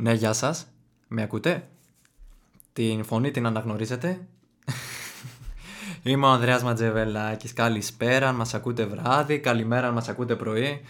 Ναι, 0.00 0.12
γεια 0.12 0.32
σας. 0.32 0.66
Με 1.08 1.22
ακούτε; 1.22 1.68
Την 2.72 3.04
φωνή 3.04 3.30
την 3.30 3.46
αναγνωρίζετε; 3.46 4.20
Είμαι 6.02 6.26
ο 6.26 6.28
Ανδρέας 6.28 6.62
Ματζεβελάκης. 6.62 7.52
Καλησπέρα, 7.52 8.28
αν 8.28 8.34
μας 8.34 8.54
ακούτε 8.54 8.84
βράδυ, 8.84 9.38
καλημέρα 9.38 9.86
αν 9.86 9.94
μας 9.94 10.08
ακούτε 10.08 10.36
πρωί. 10.36 10.80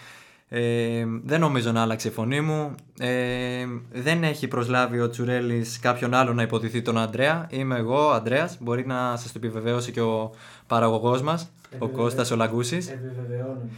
Ε, 0.48 1.04
δεν 1.24 1.40
νομίζω 1.40 1.72
να 1.72 1.82
άλλαξε 1.82 2.08
η 2.08 2.10
φωνή 2.10 2.40
μου. 2.40 2.74
Ε, 2.98 3.67
δεν 3.92 4.24
έχει 4.24 4.49
προσλάβει 4.49 5.01
ο 5.01 5.11
Τσουρέλης 5.11 5.79
κάποιον 5.79 6.15
άλλο 6.15 6.33
να 6.35 6.43
υποτιθεί 6.43 6.83
τον 6.83 6.99
Ανδρέα. 6.99 7.47
Είμαι 7.51 7.77
εγώ, 7.77 8.06
ο 8.06 8.13
Ανδρέας. 8.13 8.56
Μπορεί 8.61 8.87
να 8.87 9.17
σας 9.17 9.33
το 9.33 9.38
επιβεβαιώσει 9.43 9.93
και 9.93 10.01
ο 10.01 10.31
παραγωγός 10.67 11.22
μας, 11.22 11.51
ο 11.79 11.88
Κώστας 11.88 12.31
ο 12.31 12.37
Λαγκούσης. 12.37 12.88
Επιβεβαιώνω. 12.88 13.69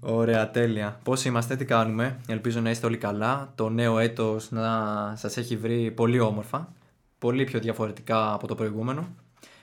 Ωραία, 0.00 0.50
τέλεια. 0.50 1.00
Πώς 1.02 1.24
είμαστε, 1.24 1.56
τι 1.56 1.64
κάνουμε; 1.64 2.20
Ελπίζω 2.26 2.60
να 2.60 2.70
είστε 2.70 2.86
όλοι 2.86 2.96
καλά. 2.96 3.52
Το 3.54 3.68
νέο 3.68 3.98
έτος 3.98 4.50
να 4.50 4.72
σας 5.16 5.36
έχει 5.36 5.56
βρει 5.56 5.90
πολύ 5.90 6.20
όμορφα. 6.20 6.72
Πολύ 7.18 7.44
πιο 7.44 7.60
διαφορετικά 7.60 8.32
από 8.32 8.46
το 8.46 8.54
προηγούμενο. 8.54 9.08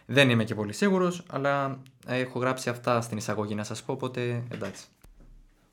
Δεν 0.06 0.30
είμαι 0.30 0.44
και 0.44 0.56
πολύ 0.56 0.74
σίγουρος, 0.74 1.24
αλλά 1.30 1.80
έχω 2.08 2.40
γράψει 2.40 2.70
αυτά 2.70 3.02
στην 3.02 3.18
εισαγωγή 3.18 3.56
να 3.56 3.64
σας 3.64 3.84
πω, 3.84 3.94
οπότε 3.94 4.44
εντάξει. 4.50 4.86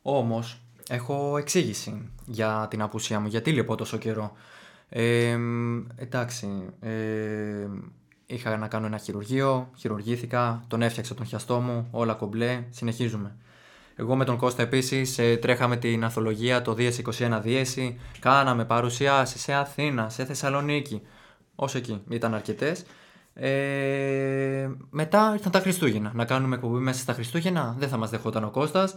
Όμως, 0.02 0.60
έχω 0.88 1.36
εξήγηση 1.36 2.08
για 2.26 2.66
την 2.70 2.82
απουσία 2.82 3.20
μου, 3.20 3.26
γιατί 3.28 3.52
λείπω 3.52 3.74
τόσο 3.74 3.96
καιρό; 3.96 4.32
Ε, 4.88 5.38
εντάξει, 5.96 6.48
ε, 6.80 7.66
είχα 8.26 8.56
να 8.56 8.68
κάνω 8.68 8.86
ένα 8.86 8.98
χειρουργείο, 8.98 9.70
χειρουργήθηκα, 9.76 10.64
τον 10.68 10.82
έφτιαξα 10.82 11.14
τον 11.14 11.26
χιαστό 11.26 11.60
μου, 11.60 11.88
όλα 11.90 12.14
κομπλέ, 12.14 12.64
συνεχίζουμε. 12.70 13.36
Εγώ 14.00 14.16
με 14.16 14.24
τον 14.24 14.36
Κώστα 14.36 14.62
επίσης 14.62 15.18
ε, 15.18 15.36
τρέχαμε 15.36 15.76
την 15.76 16.04
αθολογία 16.04 16.62
το 16.62 16.76
2021 16.78 17.40
Δίεση. 17.42 18.00
Κάναμε 18.18 18.64
παρουσιάσεις 18.64 19.42
σε 19.42 19.52
Αθήνα, 19.52 20.08
σε 20.08 20.24
Θεσσαλονίκη. 20.24 21.02
Όσο 21.54 21.78
εκεί 21.78 22.02
ήταν 22.08 22.34
αρκετές. 22.34 22.84
Ε, 23.34 24.68
μετά 24.90 25.30
ήρθαν 25.32 25.52
τα 25.52 25.60
Χριστούγεννα. 25.60 26.12
Να 26.14 26.24
κάνουμε 26.24 26.54
εκπομπή 26.54 26.78
μέσα 26.78 27.00
στα 27.00 27.12
Χριστούγεννα. 27.12 27.74
Δεν 27.78 27.88
θα 27.88 27.96
μας 27.96 28.10
δεχόταν 28.10 28.44
ο 28.44 28.50
Κώστας. 28.50 28.96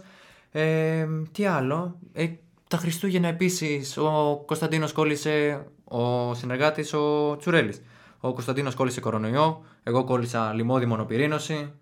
Ε, 0.52 1.06
τι 1.32 1.46
άλλο. 1.46 1.98
Ε, 2.12 2.28
τα 2.68 2.76
Χριστούγεννα 2.76 3.28
επίσης 3.28 3.96
ο 3.96 4.42
Κωνσταντίνος 4.46 4.92
κόλλησε, 4.92 5.64
ο 5.84 6.34
συνεργάτης 6.34 6.92
ο 6.92 7.36
Τσουρέλης. 7.36 7.82
Ο 8.20 8.32
Κωνσταντίνος 8.32 8.74
κόλλησε 8.74 9.00
κορονοϊό. 9.00 9.64
Εγώ 9.82 10.04
κόλλησα 10.04 10.52
λιμόδι 10.52 10.86
μονοπυρήνωση. 10.86 11.72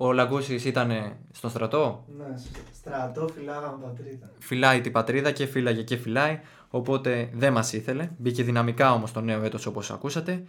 Ο 0.00 0.12
Λαγκούσης 0.12 0.64
ήταν 0.64 1.16
στον 1.32 1.50
στρατό; 1.50 2.04
Ναι, 2.18 2.24
στρατό 2.72 3.28
φυλάγαμε 3.34 3.84
πατρίδα. 3.84 4.30
Φυλάει 4.38 4.80
την 4.80 4.92
πατρίδα 4.92 5.30
και 5.30 5.46
φύλαγε 5.46 5.82
και 5.82 5.96
φυλάει. 5.96 6.40
Οπότε 6.70 7.30
δεν 7.34 7.52
μας 7.52 7.72
ήθελε. 7.72 8.10
Μπήκε 8.16 8.42
δυναμικά 8.42 8.92
όμως 8.92 9.12
το 9.12 9.20
νέο 9.20 9.42
έτος 9.42 9.66
όπως 9.66 9.90
ακούσατε. 9.90 10.44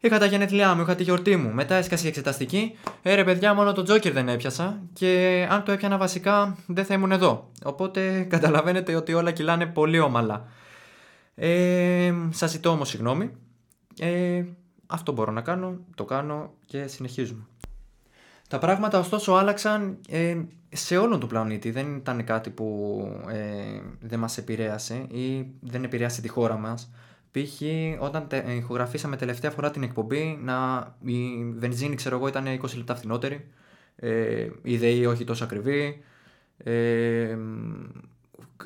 Είχα 0.00 0.18
τα 0.18 0.26
γενέθλιά 0.26 0.74
μου, 0.74 0.82
είχα 0.82 0.94
τη 0.94 1.02
γιορτή 1.02 1.36
μου. 1.36 1.50
Μετά 1.52 1.74
έσκασε 1.74 2.04
η 2.04 2.08
εξεταστική. 2.08 2.76
Ε, 3.02 3.22
παιδιά, 3.22 3.54
μόνο 3.54 3.72
το 3.72 3.82
Τζόκερ 3.82 4.12
δεν 4.12 4.28
έπιασα. 4.28 4.80
Και 4.92 5.46
αν 5.50 5.64
το 5.64 5.72
έπιανα 5.72 5.96
βασικά, 5.96 6.56
δεν 6.66 6.84
θα 6.84 6.94
ήμουν 6.94 7.12
εδώ. 7.12 7.50
Οπότε 7.64 8.20
καταλαβαίνετε 8.34 8.94
ότι 8.94 9.12
όλα 9.12 9.30
κυλάνε 9.30 9.66
πολύ 9.66 9.98
ομαλά. 9.98 10.48
Ε, 11.34 12.14
Σας 12.30 12.50
ζητώ 12.50 12.70
όμως 12.70 12.88
συγγνώμη. 12.88 13.30
Ε, 13.98 14.44
αυτό 14.86 15.12
μπορώ 15.12 15.32
να 15.32 15.40
κάνω, 15.40 15.78
το 15.94 16.04
κάνω 16.04 16.52
και 16.66 16.86
συνεχίζουμε. 16.86 17.42
Τα 18.50 18.58
πράγματα 18.58 18.98
ωστόσο 18.98 19.32
άλλαξαν 19.32 19.98
ε, 20.08 20.36
σε 20.68 20.96
όλον 20.96 21.20
τον 21.20 21.28
πλανήτη. 21.28 21.70
Δεν 21.70 21.96
ήταν 21.96 22.24
κάτι 22.24 22.50
που 22.50 22.98
ε, 23.32 23.80
δεν 24.00 24.18
μας 24.18 24.38
επηρέασε 24.38 24.94
ή 24.94 25.46
δεν 25.60 25.84
επηρέασε 25.84 26.20
τη 26.20 26.28
χώρα 26.28 26.56
μας. 26.56 26.90
Π.χ. 27.30 27.60
όταν 27.98 28.28
τε, 28.28 28.44
ηχογραφήσαμε 28.52 29.16
τελευταία 29.16 29.50
φορά 29.50 29.70
την 29.70 29.82
εκπομπή, 29.82 30.38
να, 30.42 30.86
η 31.04 31.44
βενζίνη 31.56 31.94
ξέρω 31.94 32.16
εγώ 32.16 32.28
ήταν 32.28 32.44
20 32.44 32.76
λεπτά 32.76 32.94
φθηνότερη, 32.94 33.46
ε, 33.96 34.48
η 34.62 34.76
ΔΕΗ 34.76 35.06
όχι 35.06 35.24
τόσο 35.24 35.44
ακριβή, 35.44 36.02
ε, 36.56 37.36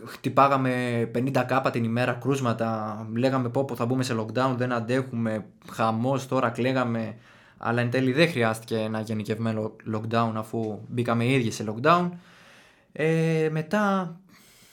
χτυπάγαμε 0.06 1.10
50 1.14 1.44
κάπα 1.46 1.70
την 1.70 1.84
ημέρα 1.84 2.12
κρούσματα, 2.12 2.98
λέγαμε 3.16 3.48
πω, 3.48 3.64
πω 3.64 3.76
θα 3.76 3.86
μπούμε 3.86 4.02
σε 4.02 4.16
lockdown, 4.18 4.54
δεν 4.56 4.72
αντέχουμε, 4.72 5.44
χαμός 5.72 6.28
τώρα 6.28 6.50
κλαίγαμε, 6.50 7.16
αλλά 7.66 7.80
εν 7.80 7.90
τέλει 7.90 8.12
δεν 8.12 8.28
χρειάστηκε 8.28 8.76
ένα 8.76 9.00
γενικευμένο 9.00 9.76
lockdown 9.94 10.32
αφού 10.34 10.80
μπήκαμε 10.88 11.24
οι 11.24 11.34
ίδιοι 11.34 11.50
σε 11.50 11.64
lockdown. 11.68 12.08
Ε, 12.92 13.48
μετά 13.50 14.16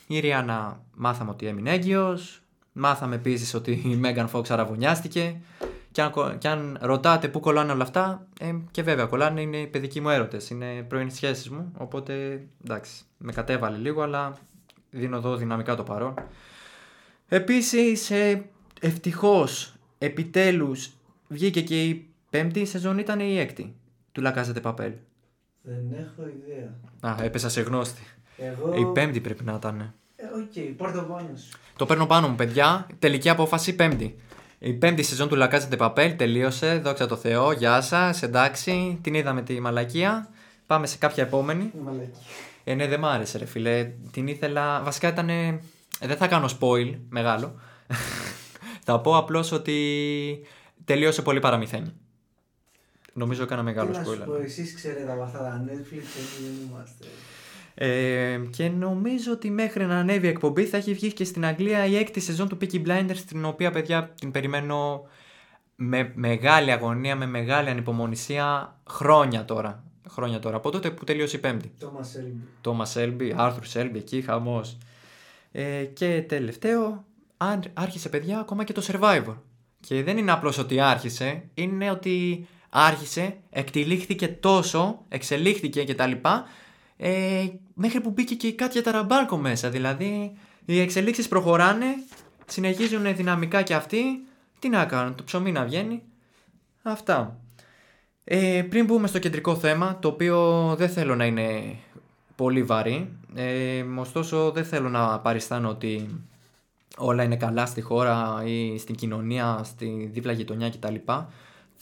η 0.06 0.20
Ριάννα 0.20 0.80
μάθαμε 0.94 1.30
ότι 1.30 1.46
έμεινε 1.46 1.70
έγκυος, 1.70 2.42
μάθαμε 2.72 3.14
επίσης 3.14 3.54
ότι 3.54 3.82
η 3.84 3.96
Μέγαν 3.96 4.28
Φόξ 4.28 4.50
αραβωνιάστηκε 4.50 5.40
και 5.90 6.02
αν, 6.02 6.38
και 6.38 6.48
αν 6.48 6.78
ρωτάτε 6.80 7.28
πού 7.28 7.40
κολλάνε 7.40 7.72
όλα 7.72 7.82
αυτά, 7.82 8.26
ε, 8.40 8.54
και 8.70 8.82
βέβαια 8.82 9.04
κολλάνε, 9.06 9.40
είναι 9.40 9.56
οι 9.56 9.66
παιδικοί 9.66 10.00
μου 10.00 10.08
έρωτες, 10.08 10.50
είναι 10.50 10.82
πρώην 10.88 11.10
σχέσεις 11.10 11.50
μου, 11.50 11.72
οπότε 11.78 12.42
εντάξει, 12.64 13.02
με 13.18 13.32
κατέβαλε 13.32 13.76
λίγο, 13.76 14.02
αλλά 14.02 14.38
δίνω 14.90 15.16
εδώ 15.16 15.36
δυναμικά 15.36 15.76
το 15.76 15.82
παρόν. 15.82 16.14
Επίσης, 17.28 18.10
ε, 18.10 18.44
ευτυχώς, 18.80 19.74
επιτέλους, 19.98 20.90
βγήκε 21.28 21.62
και 21.62 21.84
η 21.84 22.11
πέμπτη 22.32 22.64
σεζόν 22.64 22.98
ήταν 22.98 23.20
η 23.20 23.38
έκτη 23.38 23.74
του 24.12 24.20
La 24.20 24.30
Casa 24.30 24.50
de 24.50 24.60
Papel. 24.60 24.92
Δεν 25.62 25.84
έχω 25.92 26.28
ιδέα. 26.28 26.74
Α, 27.00 27.24
έπεσα 27.24 27.48
σε 27.48 27.60
γνώστη. 27.60 28.02
Εγώ... 28.36 28.74
Η 28.74 28.92
πέμπτη 28.92 29.20
πρέπει 29.20 29.44
να 29.44 29.52
ήταν. 29.52 29.80
Ε, 30.16 30.24
OK, 30.24 30.52
okay, 30.54 30.74
πάρ' 30.76 30.92
το 30.92 31.02
πάνω 31.02 31.36
σου. 31.36 31.58
Το 31.76 31.86
παίρνω 31.86 32.06
πάνω 32.06 32.28
μου, 32.28 32.34
παιδιά. 32.34 32.86
Τελική 32.98 33.28
απόφαση 33.28 33.74
πέμπτη. 33.74 34.16
Η 34.58 34.72
πέμπτη 34.72 35.02
σεζόν 35.02 35.28
του 35.28 35.36
La 35.36 35.46
Casa 35.46 35.66
de 35.66 35.76
Papel 35.76 36.16
τελείωσε. 36.16 36.78
Δόξα 36.78 37.06
τω 37.06 37.16
Θεώ. 37.16 37.52
Γεια 37.52 37.80
σας. 37.80 38.22
Εντάξει. 38.22 38.98
Την 39.02 39.14
είδαμε 39.14 39.42
τη 39.42 39.60
μαλακία. 39.60 40.28
Πάμε 40.66 40.86
σε 40.86 40.98
κάποια 40.98 41.22
επόμενη. 41.22 41.72
Μαλακή. 41.84 42.18
Ε, 42.64 42.74
ναι, 42.74 42.86
δεν 42.86 43.00
μ' 43.00 43.06
άρεσε, 43.06 43.38
ρε 43.38 43.44
φίλε. 43.44 43.92
Την 44.10 44.26
ήθελα. 44.26 44.82
Βασικά 44.82 45.08
ήταν. 45.08 45.28
ε, 45.28 45.60
δεν 46.00 46.16
θα 46.16 46.28
κάνω 46.28 46.48
spoil 46.60 46.94
μεγάλο. 47.08 47.60
θα 48.84 49.00
πω 49.00 49.16
απλώς 49.16 49.52
ότι 49.52 49.76
τελείωσε 50.84 51.22
πολύ 51.22 51.40
παραμυθένια. 51.40 51.94
Νομίζω 53.12 53.42
έκανα 53.42 53.62
μεγάλο 53.62 53.90
Τι 53.90 53.96
να 53.98 54.04
σου 54.04 54.10
spoiler. 54.12 54.24
πω, 54.26 54.34
εσείς 54.34 54.74
ξέρετε 54.74 55.12
από 55.12 55.22
αυτά 55.22 55.38
τα 55.38 55.64
Netflix, 55.66 55.92
εμείς 55.92 56.38
δεν 56.42 56.68
είμαστε. 56.68 57.06
Ε, 57.74 58.40
και 58.50 58.68
νομίζω 58.68 59.32
ότι 59.32 59.50
μέχρι 59.50 59.84
να 59.86 59.98
ανέβει 59.98 60.26
η 60.26 60.28
εκπομπή 60.30 60.64
θα 60.64 60.76
έχει 60.76 60.94
βγει 60.94 61.12
και 61.12 61.24
στην 61.24 61.44
Αγγλία 61.44 61.84
η 61.86 61.96
έκτη 61.96 62.20
σεζόν 62.20 62.48
του 62.48 62.58
Peaky 62.60 62.86
Blinders 62.86 63.16
την 63.26 63.44
οποία 63.44 63.70
παιδιά 63.70 64.12
την 64.20 64.30
περιμένω 64.30 65.06
με 65.76 66.12
μεγάλη 66.14 66.70
αγωνία, 66.72 67.16
με 67.16 67.26
μεγάλη 67.26 67.68
ανυπομονησία 67.68 68.76
χρόνια 68.88 69.44
τώρα. 69.44 69.84
Χρόνια 70.08 70.38
τώρα, 70.38 70.56
από 70.56 70.70
τότε 70.70 70.90
που 70.90 71.04
τελείωσε 71.04 71.36
η 71.36 71.40
πέμπτη. 71.40 71.72
Thomas 71.80 71.84
Shelby. 71.84 72.36
Τόμα 72.60 72.84
Σέλμπι, 72.84 73.34
Άρθρου 73.36 73.64
Σέλμπι, 73.64 73.98
εκεί 73.98 74.20
χαμός. 74.22 74.78
Ε, 75.52 75.84
και 75.84 76.24
τελευταίο, 76.28 77.04
αν- 77.36 77.62
άρχισε 77.74 78.08
παιδιά 78.08 78.38
ακόμα 78.38 78.64
και 78.64 78.72
το 78.72 78.82
Survivor. 78.92 79.34
Και 79.80 80.02
δεν 80.02 80.16
είναι 80.18 80.32
απλώς 80.32 80.58
ότι 80.58 80.80
άρχισε, 80.80 81.42
είναι 81.54 81.90
ότι 81.90 82.46
άρχισε, 82.74 83.36
εκτυλίχθηκε 83.50 84.28
τόσο, 84.28 85.04
εξελίχθηκε 85.08 85.84
κτλ. 85.84 86.12
Ε, 86.96 87.46
μέχρι 87.74 88.00
που 88.00 88.10
μπήκε 88.10 88.34
και 88.34 88.46
η 88.46 88.52
Κάτια 88.52 88.82
Ταραμπάρκο 88.82 89.36
μέσα. 89.36 89.68
Δηλαδή, 89.68 90.32
οι 90.64 90.80
εξελίξεις 90.80 91.28
προχωράνε, 91.28 91.86
συνεχίζουν 92.46 93.16
δυναμικά 93.16 93.62
και 93.62 93.74
αυτοί. 93.74 94.26
Τι 94.58 94.68
να 94.68 94.84
κάνουν, 94.84 95.14
το 95.14 95.24
ψωμί 95.24 95.52
να 95.52 95.64
βγαίνει. 95.64 96.02
Αυτά. 96.82 97.40
Ε, 98.24 98.62
πριν 98.70 98.84
μπούμε 98.84 99.06
στο 99.06 99.18
κεντρικό 99.18 99.56
θέμα, 99.56 99.98
το 99.98 100.08
οποίο 100.08 100.74
δεν 100.78 100.88
θέλω 100.88 101.16
να 101.16 101.24
είναι 101.24 101.76
πολύ 102.36 102.62
βαρύ, 102.62 103.08
ε, 103.34 103.84
ωστόσο 103.96 104.50
δεν 104.50 104.64
θέλω 104.64 104.88
να 104.88 105.18
παριστάνω 105.20 105.68
ότι 105.68 106.24
όλα 106.96 107.22
είναι 107.22 107.36
καλά 107.36 107.66
στη 107.66 107.80
χώρα 107.80 108.42
ή 108.44 108.78
στην 108.78 108.94
κοινωνία, 108.94 109.60
στη 109.64 110.10
δίπλα 110.12 110.32
γειτονιά 110.32 110.70
κτλ. 110.70 110.94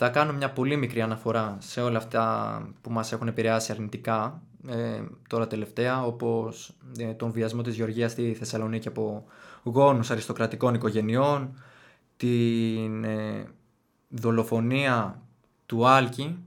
Θα 0.02 0.08
κάνω 0.08 0.32
μια 0.32 0.50
πολύ 0.50 0.76
μικρή 0.76 1.00
αναφορά 1.00 1.56
σε 1.60 1.80
όλα 1.80 1.98
αυτά 1.98 2.62
που 2.80 2.90
μας 2.90 3.12
έχουν 3.12 3.28
επηρεάσει 3.28 3.72
αρνητικά 3.72 4.42
ε, 4.68 5.02
τώρα 5.28 5.46
τελευταία, 5.46 6.04
όπως 6.04 6.72
ε, 6.98 7.12
τον 7.12 7.32
βιασμό 7.32 7.62
της 7.62 7.74
Γεωργίας 7.74 8.10
στη 8.12 8.34
Θεσσαλονίκη 8.34 8.88
από 8.88 9.24
γόνους 9.62 10.10
αριστοκρατικών 10.10 10.74
οικογενειών, 10.74 11.62
την 12.16 13.04
ε, 13.04 13.44
δολοφονία 14.08 15.22
του 15.66 15.86
Άλκη 15.86 16.38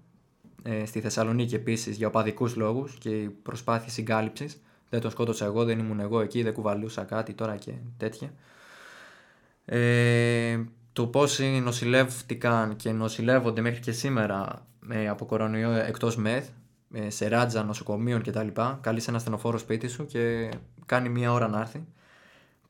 ε, 0.63 0.85
στη 0.85 1.01
Θεσσαλονίκη 1.01 1.55
επίσης 1.55 1.97
για 1.97 2.07
οπαδικούς 2.07 2.55
λόγους 2.55 2.93
και 2.93 3.09
η 3.09 3.29
προσπάθεια 3.29 3.89
συγκάλυψης. 3.91 4.61
Δεν 4.89 5.01
τον 5.01 5.11
σκότωσα 5.11 5.45
εγώ, 5.45 5.63
δεν 5.63 5.79
ήμουν 5.79 5.99
εγώ 5.99 6.21
εκεί, 6.21 6.43
δεν 6.43 6.53
κουβαλούσα 6.53 7.03
κάτι 7.03 7.33
τώρα 7.33 7.55
και 7.55 7.71
τέτοια. 7.97 8.33
Ε, 10.93 11.01
το 11.01 11.07
πόσοι 11.07 11.45
νοσηλεύτηκαν 11.45 12.75
και 12.75 12.91
νοσηλεύονται 12.91 13.61
μέχρι 13.61 13.79
και 13.79 13.91
σήμερα 13.91 14.67
ε, 14.89 15.07
από 15.07 15.25
κορονοϊό 15.25 15.71
εκτός 15.71 16.15
ΜΕΘ, 16.15 16.45
ε, 16.93 17.09
σε 17.09 17.27
ράτζα 17.27 17.63
νοσοκομείων 17.63 18.21
κτλ. 18.21 18.47
Καλείς 18.81 19.07
ένα 19.07 19.19
στενοφόρο 19.19 19.57
σπίτι 19.57 19.87
σου 19.87 20.05
και 20.05 20.49
κάνει 20.85 21.09
μία 21.09 21.31
ώρα 21.31 21.47
να 21.47 21.59
έρθει. 21.59 21.85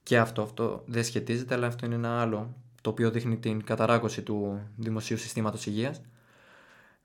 και 0.03 0.17
αυτό, 0.17 0.41
αυτό 0.41 0.83
δεν 0.85 1.03
σχετίζεται, 1.03 1.53
αλλά 1.53 1.67
αυτό 1.67 1.85
είναι 1.85 1.95
ένα 1.95 2.21
άλλο 2.21 2.53
το 2.81 2.89
οποίο 2.89 3.11
δείχνει 3.11 3.37
την 3.37 3.63
καταράκωση 3.63 4.21
του 4.21 4.61
δημοσίου 4.75 5.17
συστήματος 5.17 5.65
υγείας. 5.65 6.01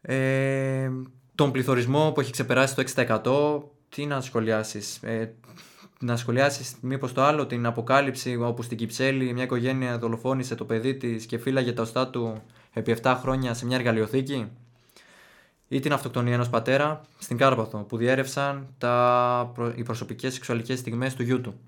Ε, 0.01 0.91
τον 1.35 1.53
πληθωρισμό 1.53 2.13
που 2.13 2.21
έχει 2.21 2.33
ξεπεράσει 2.33 2.75
το 2.75 2.83
6%, 2.83 3.63
τι 3.89 4.07
να 4.07 4.21
σχολιάσεις. 4.21 5.03
Ε, 5.03 5.35
να 5.99 6.17
σχολιάσεις 6.17 6.75
μήπως 6.81 7.13
το 7.13 7.23
άλλο, 7.23 7.47
την 7.47 7.67
αποκάλυψη 7.67 8.37
όπου 8.37 8.63
στην 8.63 8.77
Κυψέλη 8.77 9.33
μια 9.33 9.43
οικογένεια 9.43 9.99
δολοφόνησε 9.99 10.55
το 10.55 10.65
παιδί 10.65 10.95
της 10.95 11.27
και 11.27 11.39
φύλαγε 11.39 11.73
τα 11.73 11.83
οστά 11.83 12.09
του 12.09 12.43
επί 12.73 12.97
7 13.03 13.17
χρόνια 13.21 13.55
σε 13.55 13.67
μια 13.67 13.77
εργαλειοθήκη; 13.77 14.49
Ή 15.69 15.81
την 15.81 15.93
αυτοκτονία 15.93 16.35
ενός 16.35 16.49
πατέρα 16.49 17.01
στην 17.19 17.37
Κάρπαθο 17.37 17.79
που 17.79 17.97
διέρευσαν 17.97 18.67
τα, 18.79 19.53
οι 19.75 19.83
προσωπικές 19.83 20.35
σεξουαλικές 20.35 20.79
στιγμές 20.79 21.15
του 21.15 21.23
γιού 21.23 21.41
του 21.41 21.61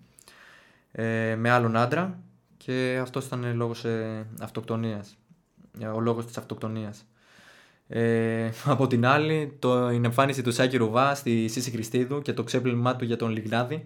ε, 0.93 1.35
με 1.39 1.51
άλλον 1.51 1.77
άντρα 1.77 2.19
και 2.57 2.99
αυτός 3.03 3.27
ήταν 3.27 3.57
λόγος 3.57 3.85
ε, 3.85 4.27
αυτοκτονίας, 4.41 5.17
ο 5.95 6.01
λόγος 6.01 6.27
της 6.27 6.37
αυτοκτονίας. 6.37 7.05
Ε, 7.89 8.51
από 8.65 8.87
την 8.87 9.07
άλλη, 9.07 9.57
το, 9.59 9.91
η 9.91 10.01
εμφάνιση 10.05 10.43
του 10.43 10.53
Σάκη 10.53 10.77
Ρουβά 10.77 11.15
στη 11.15 11.49
Σύση 11.49 11.71
Χριστίδου 11.71 12.23
και 12.23 12.33
το 12.33 12.43
ξέπλυμά 12.45 12.97
του 12.97 13.05
για 13.05 13.17
τον 13.17 13.31
Λιγνάδη, 13.31 13.85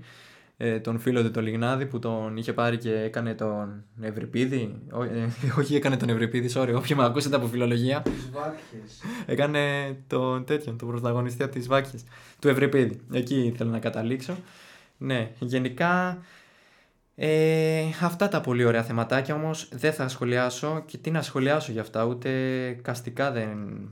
ε, 0.57 0.81
τον 0.81 0.99
φίλο 0.99 1.23
του 1.23 1.31
τον 1.31 1.43
Λιγνάδη 1.43 1.87
που 1.87 1.99
τον 1.99 2.37
είχε 2.37 2.53
πάρει 2.53 2.79
και 2.79 2.93
έκανε 2.93 3.35
τον 3.35 3.85
Ευρυπίδη. 4.01 4.83
Ό, 4.91 5.03
ε, 5.03 5.29
όχι, 5.59 5.75
έκανε 5.75 5.97
τον 5.97 6.09
Ευρυπίδη, 6.09 6.51
sorry, 6.55 6.73
όποιοι 6.77 6.97
με 6.99 7.05
ακούσετε 7.05 7.37
από 7.37 7.47
φιλολογία. 7.47 8.03
Τις 8.03 8.31
βάκχες. 8.33 9.03
έκανε 9.27 9.61
τον 10.07 10.45
τέτοιον, 10.45 10.79
τον 10.79 10.89
πρωταγωνιστή 10.89 11.43
από 11.43 11.53
τις 11.53 11.67
Βάκχες, 11.67 12.05
του 12.39 12.49
Ευρυπίδη. 12.49 13.01
Εκεί 13.13 13.55
θέλω 13.57 13.71
να 13.71 13.79
καταλήξω. 13.79 14.37
Ναι, 14.99 15.31
γενικά 15.39 16.19
ε, 17.17 17.83
αυτά 18.03 18.29
τα 18.29 18.41
πολύ 18.41 18.65
ωραία 18.65 18.83
θεματάκια 18.83 19.35
όμως 19.35 19.69
δεν 19.73 19.93
θα 19.93 20.09
σχολιάσω 20.09 20.83
και 20.87 20.99
τι 20.99 21.11
να 21.11 21.23
σχολιάσω 21.23 21.73
για 21.73 21.81
αυτά 21.81 22.05
ούτε 22.05 22.31
καστικά 22.83 23.31
δεν 23.31 23.89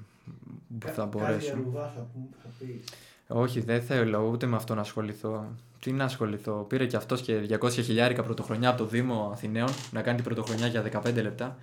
θα 0.87 1.07
μπορέσω. 1.07 1.49
Κάτι 1.49 1.63
ρουβά 1.65 1.93
θα, 1.97 2.07
πούμε- 2.13 2.29
θα 2.43 2.49
πεις. 2.59 2.85
Όχι 3.35 3.61
δεν 3.61 3.83
θέλω 3.83 4.29
ούτε 4.33 4.47
με 4.47 4.57
αυτό 4.57 4.75
να 4.75 4.81
ασχοληθώ. 4.81 5.47
Τι 5.81 5.93
να 5.93 6.05
ασχοληθώ; 6.05 6.53
Πήρε 6.69 6.87
και 6.87 6.97
αυτός 6.97 7.21
και 7.21 7.59
200 7.61 7.71
χιλιάρικα 7.71 8.23
πρωτοχρονιά 8.23 8.69
από 8.69 8.79
το 8.79 8.87
Δήμο 8.87 9.31
Αθηναίων 9.33 9.69
να 9.91 10.03
κάνει 10.03 10.17
την 10.17 10.25
πρωτοχρονιά 10.25 10.67
για 10.67 10.85
15 10.93 11.15
λεπτά. 11.23 11.57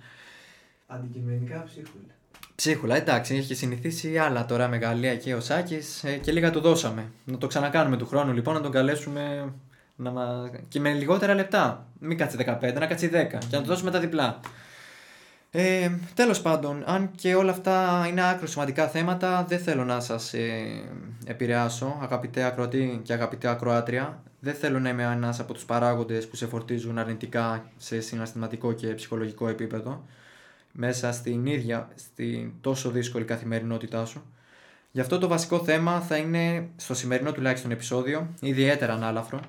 Αντικειμενικά 0.86 1.62
ψίχουλα. 1.64 2.14
Ψίχουλα, 2.54 2.96
εντάξει, 2.96 3.34
έχει 3.34 3.54
συνηθίσει 3.54 4.18
άλλα 4.18 4.46
τώρα 4.46 4.68
με 4.68 4.76
Γαλλία 4.76 5.16
και 5.16 5.34
ο 5.34 5.40
Σάκης 5.40 6.04
ε, 6.04 6.16
και 6.16 6.32
λίγα 6.32 6.50
του 6.50 6.60
δώσαμε. 6.60 7.12
Να 7.24 7.38
το 7.38 7.46
ξανακάνουμε 7.46 7.96
του 7.96 8.06
χρόνου 8.06 8.32
λοιπόν, 8.32 8.54
να 8.54 8.60
τον 8.60 8.70
καλέσουμε 8.70 9.52
να 9.96 10.10
μα... 10.10 10.50
και 10.68 10.80
με 10.80 10.92
λιγότερα 10.92 11.34
λεπτά. 11.34 11.86
Μην 11.98 12.18
κάτσει 12.18 12.36
15, 12.60 12.72
να 12.74 12.86
κάτσει 12.86 13.10
10 13.12 13.26
και 13.28 13.56
να 13.56 13.60
του 13.60 13.66
δώσουμε 13.66 13.90
τα 13.90 14.00
διπλά. 14.00 14.40
Ε, 15.52 15.90
τέλος 16.14 16.42
πάντων, 16.42 16.82
αν 16.86 17.10
και 17.14 17.34
όλα 17.34 17.50
αυτά 17.50 18.06
είναι 18.08 18.28
άκρο 18.28 18.46
σημαντικά 18.46 18.88
θέματα, 18.88 19.44
δεν 19.48 19.58
θέλω 19.58 19.84
να 19.84 20.00
σας 20.00 20.34
ε, 20.34 20.82
επηρεάσω, 21.24 21.98
αγαπητέ 22.02 22.42
ακροατή 22.42 23.00
και 23.02 23.12
αγαπητέ 23.12 23.48
ακροάτρια. 23.48 24.22
Δεν 24.40 24.54
θέλω 24.54 24.80
να 24.80 24.88
είμαι 24.88 25.02
ένας 25.02 25.40
από 25.40 25.52
τους 25.52 25.64
παράγοντες 25.64 26.28
που 26.28 26.36
σε 26.36 26.46
φορτίζουν 26.46 26.98
αρνητικά 26.98 27.70
σε 27.76 28.00
συναισθηματικό 28.00 28.72
και 28.72 28.86
ψυχολογικό 28.86 29.48
επίπεδο 29.48 30.04
μέσα 30.72 31.12
στην 31.12 31.46
ίδια, 31.46 31.88
στην 31.94 32.52
τόσο 32.60 32.90
δύσκολη 32.90 33.24
καθημερινότητά 33.24 34.04
σου. 34.04 34.22
Γι' 34.90 35.00
αυτό 35.00 35.18
το 35.18 35.28
βασικό 35.28 35.58
θέμα 35.58 36.00
θα 36.00 36.16
είναι 36.16 36.68
στο 36.76 36.94
σημερινό 36.94 37.32
τουλάχιστον 37.32 37.70
επεισόδιο, 37.70 38.28
ιδιαίτερα 38.40 38.92
ανάλαφρο. 38.92 39.40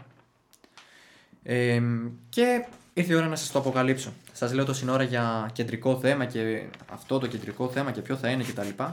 Ε, 1.43 1.81
και 2.29 2.65
ήρθε 2.93 3.13
η 3.13 3.15
ώρα 3.15 3.27
να 3.27 3.35
σας 3.35 3.51
το 3.51 3.59
αποκαλύψω. 3.59 4.13
Σας 4.33 4.53
λέω 4.53 4.65
το 4.65 4.73
σύνορα 4.73 5.03
για 5.03 5.49
κεντρικό 5.53 5.99
θέμα 5.99 6.25
και 6.25 6.63
αυτό 6.91 7.19
το 7.19 7.27
κεντρικό 7.27 7.69
θέμα 7.69 7.91
και 7.91 8.01
ποιο 8.01 8.15
θα 8.15 8.29
είναι 8.29 8.43
κτλ. 8.43 8.83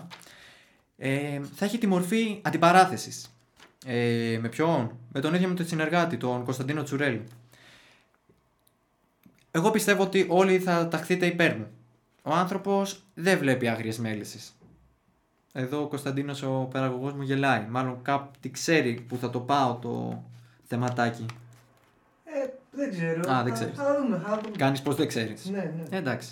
Ε, 0.96 1.40
θα 1.54 1.64
έχει 1.64 1.78
τη 1.78 1.86
μορφή 1.86 2.40
αντιπαράθεσης. 2.42 3.30
Ε, 3.86 4.38
με 4.40 4.48
ποιον; 4.48 4.96
Με 5.12 5.20
τον 5.20 5.34
ίδιο 5.34 5.48
με 5.48 5.54
τον 5.54 5.66
συνεργάτη, 5.66 6.16
τον 6.16 6.44
Κωνσταντίνο 6.44 6.82
Τσουρέλη. 6.82 7.24
Εγώ 9.50 9.70
πιστεύω 9.70 10.02
ότι 10.02 10.26
όλοι 10.28 10.58
θα 10.58 10.88
ταχθείτε 10.88 11.26
υπέρ 11.26 11.56
μου. 11.56 11.66
Ο 12.22 12.32
άνθρωπος 12.32 13.02
δεν 13.14 13.38
βλέπει 13.38 13.68
άγριες 13.68 13.98
μέλισσες. 13.98 14.52
Εδώ 15.52 15.82
ο 15.82 15.86
Κωνσταντίνος 15.86 16.42
ο 16.42 16.68
παραγωγός 16.70 17.12
μου 17.12 17.22
γελάει. 17.22 17.66
Μάλλον 17.68 18.02
κάτι 18.02 18.50
ξέρει 18.50 19.04
που 19.08 19.16
θα 19.16 19.30
το 19.30 19.40
πάω 19.40 19.74
το 19.74 20.22
θεματάκι. 20.66 21.26
Ε, 22.24 22.48
δεν 22.78 22.90
ξέρω. 22.90 23.20
Α, 23.32 23.42
δεν 23.42 23.46
Θα- 23.46 23.50
ξέρεις. 23.50 23.76
Θα 23.76 23.96
δούμε, 24.02 24.22
θα 24.26 24.40
δούμε. 24.42 24.56
Κάνεις 24.56 24.82
πως 24.82 24.94
δεν 24.96 25.08
ξέρεις. 25.08 25.44
Ναι, 25.50 25.72
ναι. 25.90 25.96
Εντάξει. 25.96 26.28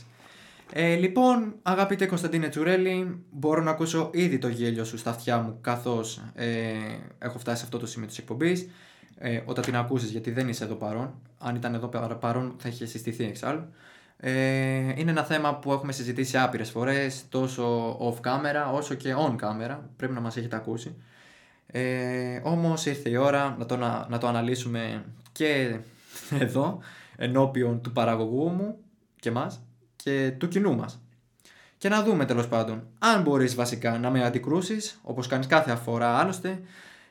Ε, 0.73 0.95
λοιπόν, 0.95 1.55
αγαπητέ 1.63 2.07
Κωνσταντίνε 2.07 2.49
Τσουρέλη, 2.49 3.25
μπορώ 3.31 3.63
να 3.63 3.71
ακούσω 3.71 4.11
ήδη 4.13 4.39
το 4.39 4.49
γέλιο 4.49 4.85
σου 4.85 4.99
στα 4.99 5.11
αυτιά 5.11 5.39
μου 5.39 5.59
καθώς 5.61 6.21
ε, 6.35 6.47
έχω 7.19 7.39
φτάσει 7.39 7.59
σε 7.59 7.65
αυτό 7.65 7.79
το 7.79 7.87
σημείο 7.87 8.07
της 8.09 8.19
εκπομπής. 8.19 8.69
Ε, 9.19 9.41
όταν 9.45 9.65
την 9.65 9.77
ακούσεις, 9.77 10.11
γιατί 10.11 10.31
δεν 10.31 10.49
είσαι 10.49 10.65
εδώ 10.65 10.75
παρόν. 10.75 11.15
Αν 11.39 11.55
ήταν 11.55 11.75
εδώ 11.75 11.87
παρα- 11.87 12.17
παρόν 12.17 12.55
θα 12.59 12.69
είχε 12.69 12.87
συστηθεί 12.87 13.25
εξάλλου. 13.25 13.65
Ε, 14.21 14.31
είναι 14.97 15.11
ένα 15.11 15.23
θέμα 15.25 15.55
που 15.55 15.73
έχουμε 15.73 15.93
συζητήσει 15.93 16.39
άπειρες 16.39 16.71
φορές, 16.71 17.25
τόσο 17.29 17.97
off 18.01 18.27
camera 18.27 18.73
όσο 18.75 18.95
και 18.95 19.15
on 19.29 19.33
camera. 19.37 19.79
Πρέπει 19.97 20.13
να 20.13 20.21
μας 20.21 20.37
έχετε 20.37 20.57
ακούσει. 20.57 20.95
Ε, 21.67 22.41
όμως 22.43 22.87
ήρθε 22.87 23.11
η 23.11 23.17
ώρα 23.17 23.55
να 23.59 23.67
το, 23.67 23.77
να, 23.77 24.07
να 24.09 24.19
το 24.19 24.27
αναλύσουμε 24.27 25.05
και 25.33 25.77
εδώ, 26.41 26.79
ενώπιον 27.17 27.81
του 27.81 27.93
παραγωγού 27.93 28.49
μου 28.49 28.79
και 29.21 29.31
μας 29.31 29.63
και 29.97 30.33
του 30.39 30.49
κοινού 30.49 30.77
μας. 30.77 31.01
Και 31.79 31.89
να 31.89 32.03
δούμε 32.03 32.25
τέλος 32.25 32.49
πάντων 32.49 32.87
αν 32.99 33.23
μπορείς 33.23 33.55
βασικά 33.55 33.99
να 33.99 34.11
με 34.11 34.25
αντικρούσεις, 34.25 35.01
όπως 35.03 35.27
κάνεις 35.27 35.47
κάθε 35.47 35.75
φορά 35.75 36.19
άλλωστε, 36.19 36.61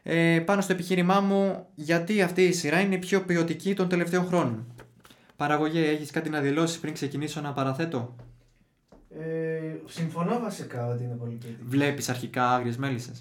ε, 0.03 0.39
πάνω 0.45 0.61
στο 0.61 0.73
επιχείρημά 0.73 1.19
μου 1.19 1.65
γιατί 1.75 2.21
αυτή 2.21 2.43
η 2.43 2.51
σειρά 2.51 2.79
είναι 2.79 2.95
η 2.95 2.99
πιο 2.99 3.21
ποιοτική 3.21 3.73
των 3.73 3.87
τελευταίων 3.89 4.25
χρόνων. 4.25 4.65
Παραγωγέ, 5.35 5.87
έχεις 5.87 6.11
κάτι 6.11 6.29
να 6.29 6.39
δηλώσεις 6.39 6.79
πριν 6.79 6.93
ξεκινήσω 6.93 7.41
να 7.41 7.53
παραθέτω; 7.53 8.15
Ε, 9.19 9.75
συμφωνώ 9.85 10.39
βασικά 10.39 10.87
ότι 10.87 11.03
είναι 11.03 11.13
πολύ 11.13 11.37
κριτική. 11.41 11.63
Βλέπεις 11.67 12.09
αρχικά 12.09 12.49
άγριες 12.51 12.77
μέλισσες. 12.77 13.19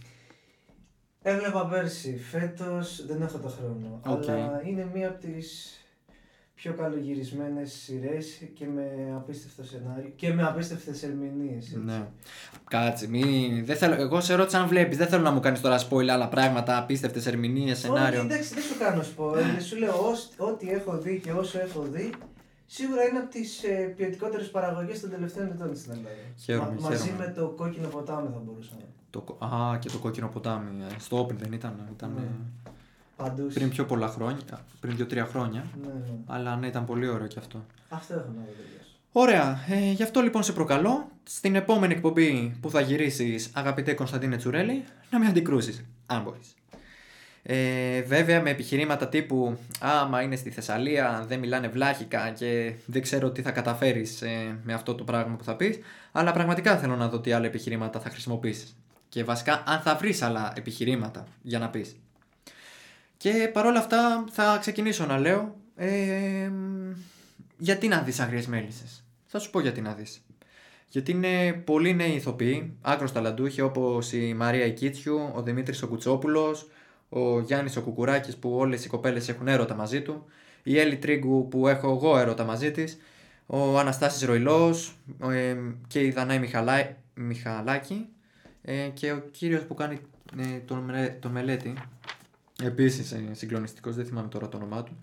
Έβλεπα 1.27 1.67
πέρσι. 1.67 2.19
Φέτος 2.31 3.07
δεν 3.07 3.23
έχω 3.23 3.39
το 3.39 3.49
χρόνο. 3.49 4.01
Οκ. 4.07 4.29
Αλλά 4.29 4.63
είναι 4.65 4.89
μία 4.95 5.09
από 5.09 5.21
τις 5.21 5.79
πιο 6.55 6.73
καλογυρισμένες 6.73 7.73
σειρές 7.73 8.27
και 8.55 8.67
με 8.75 9.13
απίστευτο 9.15 9.65
σενάριο 9.65 10.13
και 10.17 10.33
με 10.33 10.43
απίστευτες 10.43 11.03
ερμηνείες. 11.03 11.79
Ναι. 11.85 12.07
Κάτσε, 12.71 13.09
μη... 13.09 13.63
δεν 13.67 13.77
θέλω... 13.77 13.95
εγώ 13.95 14.21
σε 14.21 14.35
ρώτησα 14.35 14.59
αν 14.59 14.69
βλέπεις, 14.69 14.97
δεν 14.97 15.07
θέλω 15.07 15.23
να 15.23 15.31
μου 15.31 15.41
κάνεις 15.41 15.61
τώρα 15.61 15.81
spoil 15.89 16.07
άλλα 16.09 16.29
πράγματα, 16.29 16.79
απίστευτες 16.79 17.27
ερμηνείες, 17.27 17.79
σενάριο. 17.79 18.19
Όχι, 18.19 18.27
εντάξει, 18.33 18.55
δεν 18.55 18.63
σου 18.63 18.79
κάνω 18.79 19.03
spoiler. 19.17 19.63
σου 19.69 19.77
λέω 19.77 20.09
ως- 20.11 20.31
ό,τι 20.37 20.71
έχω 20.71 20.99
δει 20.99 21.21
και 21.25 21.33
όσο 21.33 21.61
έχω 21.61 21.83
δει. 21.83 22.11
Σίγουρα 22.67 23.03
είναι 23.05 23.19
από 23.19 23.31
τις 23.31 23.63
ε, 23.63 23.95
ποιοτικότερες 23.97 24.51
παραγωγές 24.51 25.01
των 25.01 25.11
τελευταίων 25.11 25.47
ετών 25.51 25.77
στην 25.77 25.91
Ελλάδα. 25.93 26.09
Χαίρομαι, 26.39 26.77
μαζί 26.81 27.05
χαίρομαι. 27.07 27.27
με 27.27 27.33
το 27.33 27.49
κόκκινο 27.49 27.89
ποτάμι 27.89 28.29
θα 28.33 28.41
μπορούσαμε. 28.45 28.81
Το... 29.11 29.21
κο- 29.21 29.45
Α, 29.45 29.79
και 29.79 29.89
το 29.89 29.99
κόκκινο 29.99 30.29
ποτάμι. 30.29 30.83
ε, 30.85 30.99
Στο 30.99 31.25
Open 31.27 31.35
δεν 31.35 31.53
ήταν. 31.53 31.89
ήταν 31.97 32.13
Ναι. 32.15 32.21
ε, 32.21 32.71
Παντού. 33.17 33.47
πριν 33.55 33.69
πιο 33.69 33.85
πολλά 33.85 34.09
χρόνια. 34.09 34.39
Πριν 34.81 34.97
δύο-τρία 34.97 35.25
χρόνια. 35.27 35.65
Ναι, 35.83 35.87
ναι. 35.89 36.17
Αλλά 36.27 36.57
ναι, 36.57 36.67
ήταν 36.67 36.85
πολύ 36.85 37.09
ωραίο 37.09 37.27
και 37.27 37.39
αυτό. 37.39 37.65
Αυτό 37.89 38.15
έχω 38.15 38.29
να 38.37 38.41
δω 38.43 38.51
τελειώσω. 38.53 38.89
Ωραία. 39.13 39.59
Ε, 39.69 39.91
γι' 39.93 40.03
αυτό 40.03 40.21
λοιπόν 40.21 40.43
σε 40.43 40.53
προκαλώ 40.53 41.09
στην 41.23 41.55
επόμενη 41.55 41.93
εκπομπή 41.95 42.57
που 42.61 42.71
θα 42.71 42.81
γυρίσεις, 42.81 43.51
αγαπητέ 43.55 43.93
Κωνσταντίνε 43.95 44.37
Τσουρέλη, 44.37 44.85
να 45.11 45.19
με 45.19 45.27
αντικρούσεις. 45.27 45.85
Αν 46.07 46.23
μπορείς. 46.23 46.55
Ε, 47.47 48.03
βέβαια 48.03 48.43
με 48.43 48.51
επιχειρήματα 48.51 49.09
τύπου 49.09 49.59
άμα 49.81 50.23
είναι 50.23 50.37
στη 50.37 50.51
Θεσσαλία 50.51 51.25
δεν 51.29 51.39
μιλάνε 51.39 51.69
βλάχικα 51.69 52.31
και 52.31 52.75
δεν 52.87 53.03
ξέρω 53.03 53.31
τι 53.31 53.43
θα 53.43 53.51
καταφέρεις 53.51 54.23
ε, 54.23 54.59
με 54.63 54.73
αυτό 54.73 54.95
το 54.95 55.05
πράγμα 55.05 55.37
που 55.37 55.45
θα 55.45 55.57
πεις 55.57 55.79
αλλά 56.13 56.33
πραγματικά 56.33 56.77
θέλω 56.77 56.97
να 56.97 57.09
δω 57.09 57.21
τι 57.21 57.33
άλλα 57.33 57.47
επιχειρήματα 57.47 58.01
θα 58.01 58.11
χρησιμοποιήσεις 58.11 58.77
και 59.09 59.25
βασικά 59.25 59.63
αν 59.67 59.81
θα 59.81 59.97
βρεις 59.97 60.23
άλλα 60.23 60.53
επιχειρήματα 60.57 61.27
για 61.43 61.59
να 61.59 61.69
πεις 61.69 61.97
και 63.17 63.51
παρόλα 63.53 63.79
αυτά 63.79 64.25
θα 64.31 64.57
ξεκινήσω 64.61 65.07
να 65.07 65.19
λέω 65.19 65.57
ε, 65.77 66.51
γιατί 67.59 67.89
να 67.89 68.01
δεις 68.01 68.21
αγριές 68.21 68.47
μέλισσες; 68.47 69.05
Θα 69.27 69.39
σου 69.39 69.51
πω 69.51 69.61
γιατί 69.61 69.81
να 69.81 69.93
δεις. 69.93 70.25
Γιατί 70.89 71.11
είναι 71.11 71.53
πολλοί 71.53 71.95
νέοι 71.95 72.11
ηθοποιοί, 72.11 72.77
άκρος 72.81 73.13
ταλαντούχοι 73.13 73.61
όπως 73.61 74.13
η 74.13 74.35
Μαρία 74.35 74.65
Οικίτσιου, 74.65 75.31
ο 75.35 75.43
Δημήτρης 75.43 75.83
ο 75.83 75.87
Κουτσόπουλος, 75.87 76.67
ο 77.15 77.41
Γιάννης 77.41 77.77
ο 77.77 77.83
Κουκουράκης 77.83 78.37
που 78.37 78.57
όλες 78.57 78.85
οι 78.85 78.89
κοπέλες 78.89 79.29
έχουν 79.29 79.49
έρωτα 79.49 79.75
μαζί 79.75 80.03
του, 80.03 80.25
η 80.63 80.79
Έλλη 80.79 80.97
Τρίγκου 80.97 81.49
που 81.49 81.69
έχω 81.69 81.91
εγώ 81.91 82.19
έρωτα 82.19 82.45
μαζί 82.45 82.71
της, 82.71 82.99
ο 83.47 83.79
Αναστάσης 83.79 84.27
Ροϊλός 84.27 84.97
ε, 85.31 85.57
και 85.87 86.01
η 86.01 86.11
Δανάη 86.11 86.39
Μιχαλά... 86.39 86.97
Μιχαλάκη 87.15 88.07
ε, 88.63 88.89
και 88.95 89.13
ο 89.13 89.23
κύριος 89.31 89.63
που 89.63 89.75
κάνει 89.75 89.99
ε, 90.39 90.59
τον, 90.59 90.79
μελέ- 90.79 91.21
τον 91.21 91.31
μελέτη, 91.31 91.75
επίσης 92.63 93.13
ε, 93.13 93.29
συγκλονιστικός, 93.33 93.95
δεν 93.95 94.05
θυμάμαι 94.05 94.29
τώρα 94.29 94.49
το 94.49 94.57
όνομά 94.57 94.83
του. 94.83 94.97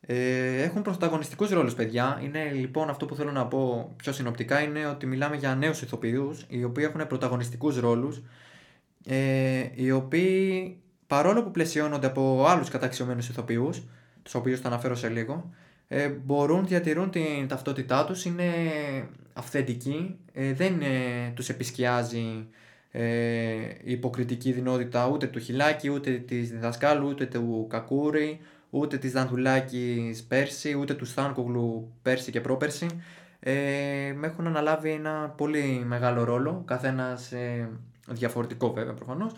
Ε, 0.00 0.62
έχουν 0.62 0.82
πρωταγωνιστικούς 0.82 1.50
ρόλους 1.50 1.74
παιδιά. 1.74 2.20
Είναι 2.24 2.50
λοιπόν 2.50 2.88
αυτό 2.88 3.06
που 3.06 3.14
θέλω 3.14 3.32
να 3.32 3.46
πω 3.46 3.92
πιο 3.96 4.12
συνοπτικά 4.12 4.60
είναι 4.60 4.86
ότι 4.86 5.06
μιλάμε 5.06 5.36
για 5.36 5.54
νέους 5.54 5.82
ηθοποιούς 5.82 6.46
οι 6.48 6.64
οποίοι 6.64 6.84
έχουν 6.88 7.06
πρωταγωνιστικούς 7.06 7.78
ρόλους 7.78 8.22
ε, 9.04 9.66
οι 9.74 9.90
οποίοι 9.90 10.76
παρόλο 11.08 11.42
που 11.42 11.50
πλαισιώνονται 11.50 12.06
από 12.06 12.44
άλλους 12.48 12.68
καταξιωμένους 12.68 13.28
ηθοποιούς 13.28 13.82
τους 14.22 14.34
οποίους 14.34 14.60
θα 14.60 14.68
αναφέρω 14.68 14.94
σε 14.94 15.08
λίγο 15.08 15.50
ε, 15.88 16.08
μπορούν, 16.08 16.66
διατηρούν 16.66 17.10
την 17.10 17.48
ταυτότητά 17.48 18.04
τους, 18.04 18.24
είναι 18.24 18.44
αυθεντικοί, 19.32 20.18
ε, 20.32 20.52
δεν 20.52 20.80
ε, 20.80 21.32
τους 21.34 21.48
επισκιάζει 21.48 22.46
ε, 22.90 23.02
η 23.82 23.92
υποκριτική 23.92 24.52
δυνότητα 24.52 25.08
ούτε 25.08 25.26
του 25.26 25.38
Χιλάκη, 25.38 25.88
ούτε 25.88 26.10
της 26.10 26.50
διδασκάλου, 26.50 27.08
ούτε 27.08 27.26
του 27.26 27.66
Κακούρη, 27.70 28.40
ούτε 28.70 28.98
της 28.98 29.12
Δανδουλάκης 29.12 30.22
πέρσι, 30.22 30.74
ούτε 30.74 30.94
του 30.94 31.04
Στάνκογλου 31.04 31.92
πέρσι 32.02 32.30
και 32.30 32.40
πρόπερσι. 32.40 32.86
Ε, 33.40 34.12
με 34.16 34.26
έχουν 34.26 34.46
αναλάβει 34.46 34.90
ένα 34.90 35.34
πολύ 35.36 35.82
μεγάλο 35.86 36.24
ρόλο, 36.24 36.62
καθένας 36.66 37.32
ε, 37.32 37.68
διαφορετικό 38.08 38.72
βέβαια 38.72 38.94
προφανώς, 38.94 39.32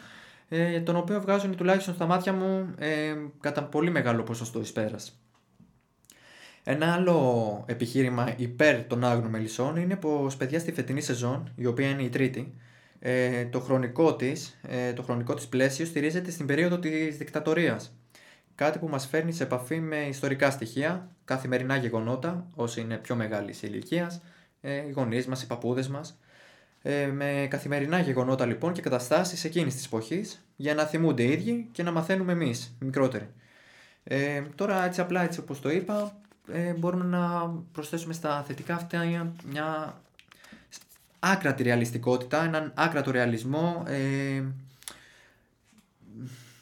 ε, 0.52 0.80
τον 0.80 0.97
οποίο 0.97 1.21
βγάζουν 1.21 1.57
τουλάχιστον 1.57 1.95
στα 1.95 2.07
μάτια 2.07 2.33
μου 2.33 2.75
ε, 2.78 3.14
κατά 3.40 3.64
πολύ 3.64 3.90
μεγάλο 3.90 4.23
ποσοστό 4.23 4.61
εις 4.61 4.73
πέρας. 4.73 5.21
Ένα 6.64 6.92
άλλο 6.92 7.64
επιχείρημα 7.66 8.35
υπέρ 8.37 8.85
των 8.85 9.04
άγνων 9.04 9.30
μελισσών 9.30 9.76
είναι 9.76 9.97
πως 9.97 10.37
παιδιά 10.37 10.59
στη 10.59 10.73
φετινή 10.73 11.00
σεζόν, 11.00 11.52
η 11.57 11.66
οποία 11.66 11.88
είναι 11.88 12.02
η 12.02 12.09
τρίτη, 12.09 12.54
ε, 12.99 13.45
το, 13.45 13.61
χρονικό 13.61 14.16
της, 14.16 14.59
ε, 14.62 14.92
το 14.92 15.02
χρονικό 15.02 15.35
της 15.35 15.49
πλαίσιο 15.49 15.87
στηρίζεται 15.87 16.30
στην 16.30 16.47
περίοδο 16.47 16.78
της 16.78 17.16
δικτατορίας. 17.16 17.97
Κάτι 18.54 18.78
που 18.78 18.88
μας 18.88 19.07
φέρνει 19.07 19.33
σε 19.33 19.42
επαφή 19.42 19.80
με 19.80 19.97
ιστορικά 19.97 20.50
στοιχεία, 20.50 21.11
καθημερινά 21.25 21.76
γεγονότα, 21.76 22.47
όσοι 22.54 22.80
είναι 22.80 22.97
πιο 22.97 23.14
μεγάλη 23.14 23.54
ηλικίας, 23.61 24.23
ε, 24.61 24.87
οι 24.87 24.90
γονείς 24.90 25.26
μας, 25.26 25.42
οι 25.42 25.47
παππούδες 25.47 25.88
μας, 25.88 26.19
ε, 26.82 27.06
με 27.06 27.46
καθημερινά 27.50 27.99
γεγονότα 27.99 28.46
λοιπόν 28.46 28.72
και 28.72 28.80
καταστάσεις 28.80 29.44
εκείνης 29.44 29.75
της 29.75 29.87
εποχής 29.87 30.44
για 30.56 30.75
να 30.75 30.84
θυμούνται 30.84 31.22
οι 31.22 31.30
ίδιοι 31.32 31.68
και 31.72 31.82
να 31.82 31.90
μαθαίνουμε 31.90 32.32
εμείς, 32.32 32.76
μικρότεροι. 32.80 33.28
Ε, 34.04 34.42
τώρα 34.54 34.84
έτσι 34.84 35.00
απλά 35.00 35.22
έτσι 35.22 35.40
όπως 35.40 35.60
το 35.60 35.70
είπα 35.70 36.20
ε, 36.52 36.72
μπορούμε 36.72 37.04
να 37.04 37.52
προσθέσουμε 37.72 38.12
στα 38.12 38.44
θετικά 38.46 38.75
αυτά 38.75 39.04
μια 39.50 40.00
άκρατη 41.18 41.62
ρεαλιστικότητα, 41.62 42.44
έναν 42.44 42.72
άκρατο 42.75 43.10
ρεαλισμό. 43.10 43.82
Ε, 43.87 44.42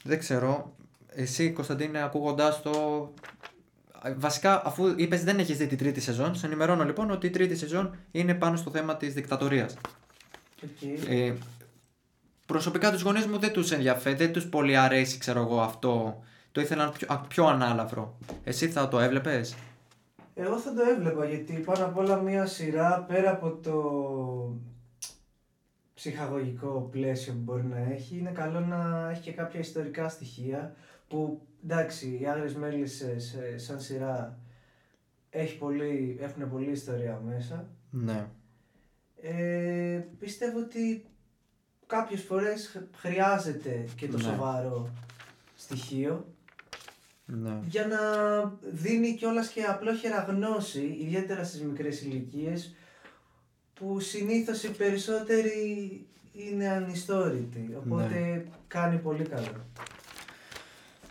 δεν 0.03 0.19
ξέρω, 0.19 0.75
εσύ 1.09 1.51
Κωνσταντίνε 1.51 2.03
ακούγοντάς 2.03 2.63
το... 2.63 2.73
Βασικά, 4.17 4.67
αφού 4.67 4.95
είπες 4.97 5.25
δεν 5.25 5.39
έχεις 5.39 5.57
δει 5.57 5.67
την 5.67 5.79
τρίτη 5.79 6.01
σεζόν, 6.01 6.35
σε 6.35 6.47
ενημερώνω 6.47 6.85
λοιπόν 6.85 7.11
ότι 7.11 7.27
η 7.27 7.31
τρίτη 7.31 7.57
σεζόν 7.57 7.97
είναι 8.11 8.35
πάνω 8.35 8.57
στο 8.57 8.71
θέμα 8.71 8.97
της 8.97 9.15
δικτατορίας. 9.15 9.77
Okay. 10.63 11.09
Ε, 11.09 11.35
προσωπικά 12.47 12.93
τους 12.93 13.03
γονείς 13.03 13.27
μου 13.27 13.39
δεν 13.39 13.53
τους 13.53 13.71
ενδιαφέρει, 13.71 14.17
δεν 14.17 14.33
τους 14.33 14.49
πολύ 14.49 14.77
αρέσει, 14.77 15.19
ξέρω 15.19 15.41
εγώ 15.41 15.61
αυτό. 15.61 16.23
Το 16.53 16.61
ήθελαν 16.61 16.93
πιο, 16.93 17.25
πιο 17.29 17.47
ανάλαφρο. 17.47 18.19
Εσύ 18.45 18.69
θα 18.69 18.89
το 18.89 18.99
έβλεπες; 18.99 19.57
Εγώ 20.35 20.59
θα 20.59 20.75
το 20.75 20.83
έβλεπα 20.83 21.25
γιατί 21.25 21.53
πάνω 21.53 21.85
απ' 21.85 21.97
όλα 21.97 22.17
μια 22.17 22.47
σειρά 22.47 23.05
πέρα 23.09 23.31
από 23.31 23.51
το 23.51 23.83
ψυχαγωγικό 25.95 26.89
πλαίσιο 26.91 27.33
που 27.33 27.39
μπορεί 27.39 27.65
να 27.65 27.79
έχει 27.79 28.19
είναι 28.19 28.31
καλό 28.31 28.61
να 28.61 29.11
έχει 29.11 29.21
και 29.21 29.33
κάποια 29.33 29.61
ιστορικά 29.61 30.09
στοιχεία 30.09 30.75
που 31.09 31.41
εντάξει 31.65 32.19
οι 32.21 32.27
Άγριες 32.27 32.55
Μέλισσες 32.55 33.37
σαν 33.57 33.81
σειρά 33.81 34.39
έχει 35.31 35.59
πολύ, 35.59 36.19
έχουν 36.21 36.51
πολλή 36.51 36.71
ιστορία 36.71 37.23
μέσα. 37.27 37.69
Ναι. 37.91 38.27
Ε, 39.23 40.01
πιστεύω 40.19 40.59
ότι 40.59 41.05
κάποιες 41.87 42.23
φορές 42.23 42.83
χρειάζεται 42.97 43.85
και 43.97 44.09
το 44.09 44.17
Ναι. 44.17 44.23
σοβαρό 44.23 44.91
στοιχείο 45.57 46.27
ναι. 47.27 47.59
για 47.69 47.87
να 47.87 47.99
δίνει 48.73 49.15
κιόλας 49.15 49.49
και 49.49 49.63
απλόχερα 49.63 50.27
γνώση, 50.29 50.97
ιδιαίτερα 51.01 51.45
στις 51.45 51.63
μικρές 51.63 52.03
ηλικίες, 52.03 52.75
που 53.75 54.01
συνήθως 54.01 54.63
οι 54.63 54.71
περισσότεροι 54.71 56.07
είναι 56.33 56.69
ανιστόρητοι, 56.69 57.77
οπότε 57.79 58.45
κάνει 58.69 58.99
πολύ 58.99 59.25
καλό. 59.25 59.67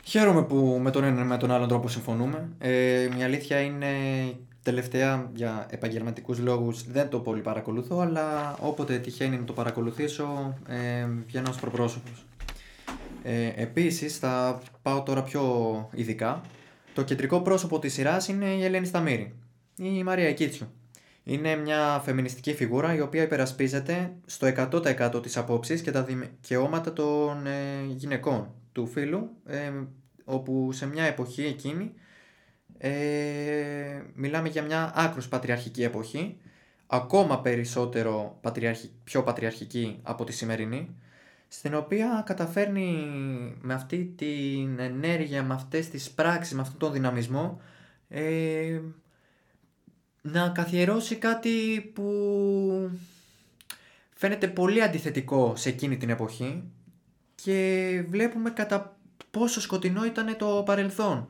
Χαίρομαι 0.03 0.43
που 0.43 0.79
με 0.81 0.91
τον 0.91 1.03
ένα 1.03 1.21
ή 1.21 1.25
με 1.25 1.37
τον 1.37 1.51
άλλον 1.51 1.67
τρόπο 1.67 1.87
συμφωνούμε. 1.87 2.49
Ε, 2.59 3.09
μια 3.15 3.25
αλήθεια 3.25 3.59
είναι 3.59 3.87
τελευταία 4.67 5.29
για 5.33 5.65
επαγγελματικούς 5.69 6.39
λόγους 6.39 6.83
δεν 6.91 7.09
το 7.09 7.19
πολύ 7.19 7.41
παρακολουθώ, 7.41 7.99
αλλά 7.99 8.57
όποτε 8.59 8.97
τυχαίνει 8.97 9.37
να 9.37 9.43
το 9.43 9.53
παρακολουθήσω 9.53 10.57
ε, 10.67 11.07
βγαίνω 11.27 11.49
ως 11.49 11.59
προπρόσωπος. 11.59 12.25
Ε, 13.23 13.51
επίσης 13.55 14.17
θα 14.17 14.61
πάω 14.81 15.03
τώρα 15.03 15.23
πιο 15.23 15.43
ειδικά. 15.93 16.41
Το 16.93 17.03
κεντρικό 17.03 17.41
πρόσωπο 17.41 17.79
της 17.79 17.93
σειράς 17.93 18.27
είναι 18.27 18.45
η 18.45 18.63
Ελένη 18.63 18.85
Σταμύρη, 18.85 19.33
η 19.75 20.03
Μαρία 20.03 20.33
Κίτσιου. 20.33 20.67
Είναι 21.23 21.55
μια 21.55 22.01
φεμινιστική 22.03 22.53
φιγούρα 22.53 22.95
η 22.95 23.01
οποία 23.01 23.23
υπερασπίζεται 23.23 24.13
στο 24.25 24.47
100% 24.71 25.21
τις 25.21 25.37
απόψεις 25.37 25.81
και 25.81 25.91
τα 25.91 26.03
δικαιώματα 26.03 26.93
των 26.93 27.45
ε, 27.45 27.85
γυναικών 27.95 28.53
του 28.71 28.87
φίλου, 28.87 29.29
ε, 29.45 29.71
όπου 30.23 30.71
σε 30.71 30.87
μια 30.87 31.03
εποχή 31.03 31.43
εκείνη 31.45 31.93
ε, 32.77 34.01
μιλάμε 34.13 34.49
για 34.49 34.63
μια 34.63 34.91
άκρος 34.95 35.27
πατριαρχική 35.27 35.83
εποχή, 35.83 36.37
ακόμα 36.87 37.41
περισσότερο 37.41 38.37
πατριαρχη, 38.41 38.91
πιο 39.03 39.23
πατριαρχική 39.23 39.99
από 40.03 40.23
τη 40.23 40.31
σημερινή, 40.31 40.95
στην 41.47 41.73
οποία 41.73 42.23
καταφέρνει 42.25 43.07
με 43.61 43.73
αυτή 43.73 44.13
την 44.15 44.79
ενέργεια, 44.79 45.43
με 45.43 45.53
αυτές 45.53 45.89
τις 45.89 46.11
πράξεις, 46.11 46.55
με 46.55 46.61
αυτόν 46.61 46.77
τον 46.79 46.91
δυναμισμό 46.91 47.61
ε, 48.09 48.79
να 50.21 50.49
καθιερώσει 50.49 51.15
κάτι 51.15 51.81
που 51.93 52.89
φαίνεται 54.13 54.47
πολύ 54.47 54.81
αντιθετικό 54.83 55.55
σε 55.55 55.69
εκείνη 55.69 55.97
την 55.97 56.09
εποχή 56.09 56.63
και 57.35 58.03
βλέπουμε 58.09 58.49
κατά 58.49 58.97
πόσο 59.31 59.61
σκοτεινό 59.61 60.05
ήταν 60.05 60.37
το 60.37 60.63
παρελθόν 60.65 61.27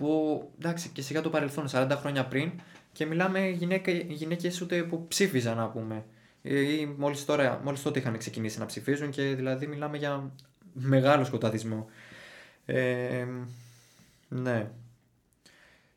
που 0.00 0.50
εντάξει 0.58 0.88
και 0.88 1.02
σιγά 1.02 1.20
το 1.20 1.30
παρελθόν 1.30 1.68
40 1.72 1.88
χρόνια 1.90 2.26
πριν 2.26 2.52
και 2.92 3.06
μιλάμε 3.06 3.48
γυναίκα, 3.48 3.90
γυναίκες 3.92 4.60
ούτε 4.60 4.82
που 4.82 5.06
ψήφιζαν 5.08 5.56
να 5.56 5.68
πούμε 5.68 6.04
ή 6.42 6.86
μόλις, 6.96 7.24
τώρα, 7.24 7.60
μόλις 7.64 7.82
τότε 7.82 7.98
είχαν 7.98 8.18
ξεκινήσει 8.18 8.58
να 8.58 8.66
ψηφίζουν 8.66 9.10
και 9.10 9.22
δηλαδή 9.22 9.66
μιλάμε 9.66 9.96
για 9.96 10.32
μεγάλο 10.72 11.24
σκοταδισμό. 11.24 11.86
Ε, 12.66 13.26
ναι. 14.28 14.70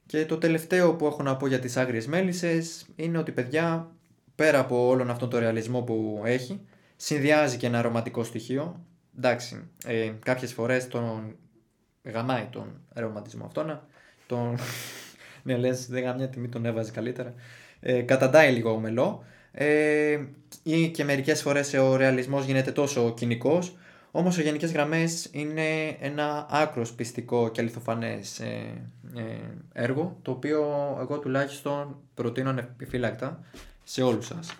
Και 0.05 0.25
το 0.25 0.37
τελευταίο 0.37 0.95
που 0.95 1.05
έχω 1.05 1.23
να 1.23 1.37
πω 1.37 1.47
για 1.47 1.59
τις 1.59 1.77
άγριες 1.77 2.07
μέλισσες 2.07 2.85
είναι 2.95 3.17
ότι 3.17 3.31
παιδιά 3.31 3.91
πέρα 4.35 4.59
από 4.59 4.87
όλον 4.87 5.09
αυτόν 5.09 5.29
τον 5.29 5.39
ρεαλισμό 5.39 5.81
που 5.81 6.21
έχει 6.25 6.61
συνδυάζει 6.95 7.57
και 7.57 7.67
ένα 7.67 7.81
ρομαντικό 7.81 8.23
στοιχείο. 8.23 8.85
Εντάξει, 9.17 9.69
ε, 9.85 10.11
κάποιες 10.19 10.53
φορές 10.53 10.87
τον 10.87 11.35
γαμάει 12.03 12.47
τον 12.51 12.81
ρομαντισμό 12.93 13.45
αυτόν. 13.45 13.87
Τον... 14.33 14.57
ναι 15.43 15.57
λες 15.57 15.87
δεν 15.87 16.03
γαμιά 16.03 16.29
τιμή 16.29 16.47
τον 16.47 16.65
έβαζε 16.65 16.91
καλύτερα. 16.91 17.33
Ε, 17.79 18.01
καταντάει 18.01 18.51
λίγο 18.51 18.71
ομελό. 18.71 19.23
Ε, 19.51 20.19
ή 20.63 20.89
και 20.89 21.03
μερικές 21.03 21.41
φορές 21.41 21.73
ο 21.73 21.95
ρεαλισμός 21.95 22.45
γίνεται 22.45 22.71
τόσο 22.71 23.13
κοινικός 23.13 23.75
όμως 24.15 24.33
σε 24.33 24.41
γενικές 24.41 24.71
γραμμές 24.71 25.29
είναι 25.31 25.97
ένα 25.99 26.47
άκρος 26.49 26.93
πιστικό 26.93 27.49
και 27.49 27.61
αληθοφανές 27.61 28.39
ε, 28.39 28.81
ε, 29.15 29.21
έργο 29.73 30.17
το 30.21 30.31
οποίο 30.31 30.61
εγώ 31.01 31.19
τουλάχιστον 31.19 31.97
προτείνω 32.13 32.49
ανεπιφύλακτα 32.49 33.43
σε 33.83 34.01
όλους 34.01 34.25
σας. 34.25 34.55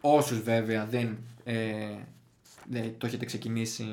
Όσους 0.00 0.42
βέβαια 0.42 0.86
δεν, 0.86 1.18
ε, 1.44 1.54
δεν 2.70 2.94
το 2.98 3.06
έχετε 3.06 3.24
ξεκινήσει 3.24 3.84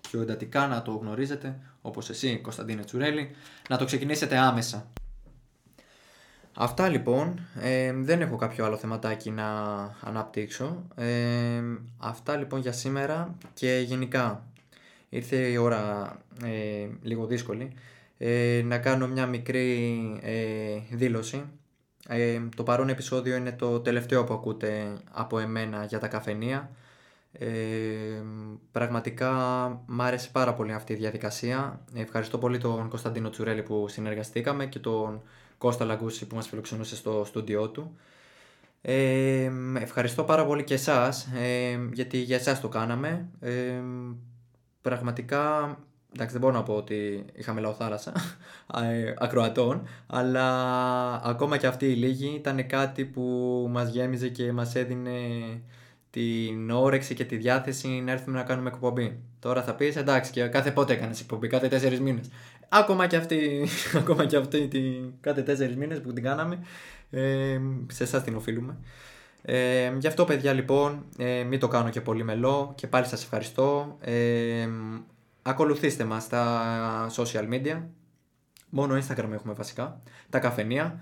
πιο 0.00 0.20
εντατικά 0.22 0.66
να 0.66 0.82
το 0.82 0.90
γνωρίζετε 0.90 1.58
όπως 1.82 2.10
εσύ 2.10 2.38
Κωνσταντίνε 2.38 2.84
Τσουρέλη 2.84 3.30
να 3.68 3.76
το 3.76 3.84
ξεκινήσετε 3.84 4.36
άμεσα. 4.36 4.90
Αυτά 6.60 6.88
λοιπόν, 6.88 7.40
ε, 7.60 7.92
δεν 7.92 8.20
έχω 8.20 8.36
κάποιο 8.36 8.64
άλλο 8.64 8.76
θεματάκι 8.76 9.30
να 9.30 9.46
αναπτύξω. 10.00 10.84
Ε, 10.94 11.62
αυτά 11.98 12.36
λοιπόν 12.36 12.60
για 12.60 12.72
σήμερα 12.72 13.34
και 13.54 13.84
γενικά 13.86 14.46
ήρθε 15.08 15.36
η 15.36 15.56
ώρα 15.56 16.12
ε, 16.44 16.88
λίγο 17.02 17.26
δύσκολη 17.26 17.72
ε, 18.18 18.62
να 18.64 18.78
κάνω 18.78 19.06
μια 19.06 19.26
μικρή 19.26 19.92
ε, 20.22 20.78
δήλωση. 20.90 21.44
το 22.56 22.62
παρόν 22.62 22.88
επεισόδιο 22.88 23.36
είναι 23.36 23.52
το 23.52 23.80
τελευταίο 23.80 24.24
που 24.24 24.34
ακούτε 24.34 24.92
από 25.10 25.38
εμένα 25.38 25.84
για 25.84 25.98
τα 25.98 26.08
καφενεία. 26.08 26.70
Ε, 27.32 28.22
πραγματικά 28.72 29.32
μ' 29.86 30.00
άρεσε 30.00 30.28
πάρα 30.32 30.54
πολύ 30.54 30.72
αυτή 30.72 30.92
η 30.92 30.96
διαδικασία. 30.96 31.80
Ευχαριστώ 31.94 32.38
πολύ 32.38 32.58
τον 32.58 32.88
Κωνσταντίνο 32.88 33.30
Τσουρέλη 33.30 33.62
που 33.62 33.88
συνεργαστήκαμε 33.88 34.66
και 34.66 34.78
τον 34.78 35.22
Κώστα 35.58 35.84
Λαγκούση 35.84 36.26
που 36.26 36.34
μας 36.34 36.48
φιλοξενούσε 36.48 36.96
στο 36.96 37.24
στούντιό 37.24 37.68
του. 37.68 37.96
Ε, 38.82 39.50
ευχαριστώ 39.78 40.24
πάρα 40.24 40.46
πολύ 40.46 40.64
και 40.64 40.74
εσάς, 40.74 41.28
ε, 41.36 41.78
γιατί 41.92 42.18
για 42.18 42.36
εσάς 42.36 42.60
το 42.60 42.68
κάναμε. 42.68 43.28
Ε, 43.40 43.82
πραγματικά, 44.82 45.76
εντάξει 46.14 46.32
δεν 46.32 46.40
μπορώ 46.40 46.52
να 46.52 46.62
πω 46.62 46.74
ότι 46.74 47.24
είχαμε 47.32 47.60
λαοθάλασσα 47.60 48.12
ε, 48.82 49.14
ακροατών, 49.18 49.88
αλλά 50.06 50.46
ακόμα 51.24 51.56
και 51.56 51.66
αυτή 51.66 51.86
η 51.86 51.94
λίγη 51.94 52.34
ήταν 52.34 52.66
κάτι 52.66 53.04
που 53.04 53.22
μας 53.70 53.88
γέμιζε 53.90 54.28
και 54.28 54.52
μας 54.52 54.74
έδινε 54.74 55.10
την 56.10 56.70
όρεξη 56.70 57.14
και 57.14 57.24
τη 57.24 57.36
διάθεση 57.36 57.88
να 57.88 58.12
έρθουμε 58.12 58.36
να 58.36 58.44
κάνουμε 58.44 58.68
εκπομπή. 58.68 59.20
Τώρα 59.38 59.62
θα 59.62 59.74
πεις 59.74 59.96
εντάξει 59.96 60.30
και 60.30 60.46
κάθε 60.46 60.70
πότε 60.70 60.92
έκανες 60.92 61.20
εκπομπή, 61.20 61.48
κάθε 61.48 61.68
τέσσερις 61.68 62.00
μήνες. 62.00 62.30
Ακόμα 62.68 63.06
και 63.06 63.16
αυτή, 63.16 63.68
ακόμα 64.00 64.26
και 64.26 64.36
αυτή 64.36 64.68
την, 64.68 65.12
κάθε 65.20 65.42
τέσσερις 65.42 65.76
μήνες 65.76 66.00
που 66.00 66.12
την 66.12 66.22
κάναμε, 66.22 66.58
ε, 67.10 67.60
σε 67.86 68.02
εσάς 68.02 68.22
την 68.22 68.36
οφείλουμε. 68.36 68.76
Ε, 69.42 69.92
γι' 69.98 70.06
αυτό 70.06 70.24
παιδιά 70.24 70.52
λοιπόν, 70.52 71.04
ε, 71.18 71.42
μην 71.42 71.58
το 71.58 71.68
κάνω 71.68 71.90
και 71.90 72.00
πολύ 72.00 72.24
μελό 72.24 72.72
και 72.74 72.86
πάλι 72.86 73.06
σας 73.06 73.22
ευχαριστώ. 73.22 73.96
Ε, 74.00 74.68
ακολουθήστε 75.42 76.04
μας 76.04 76.22
στα 76.22 77.10
social 77.16 77.48
media, 77.48 77.82
μόνο 78.68 78.94
Instagram 78.96 79.30
έχουμε 79.32 79.52
βασικά, 79.52 80.02
τα 80.30 80.38
καφενεία. 80.38 81.00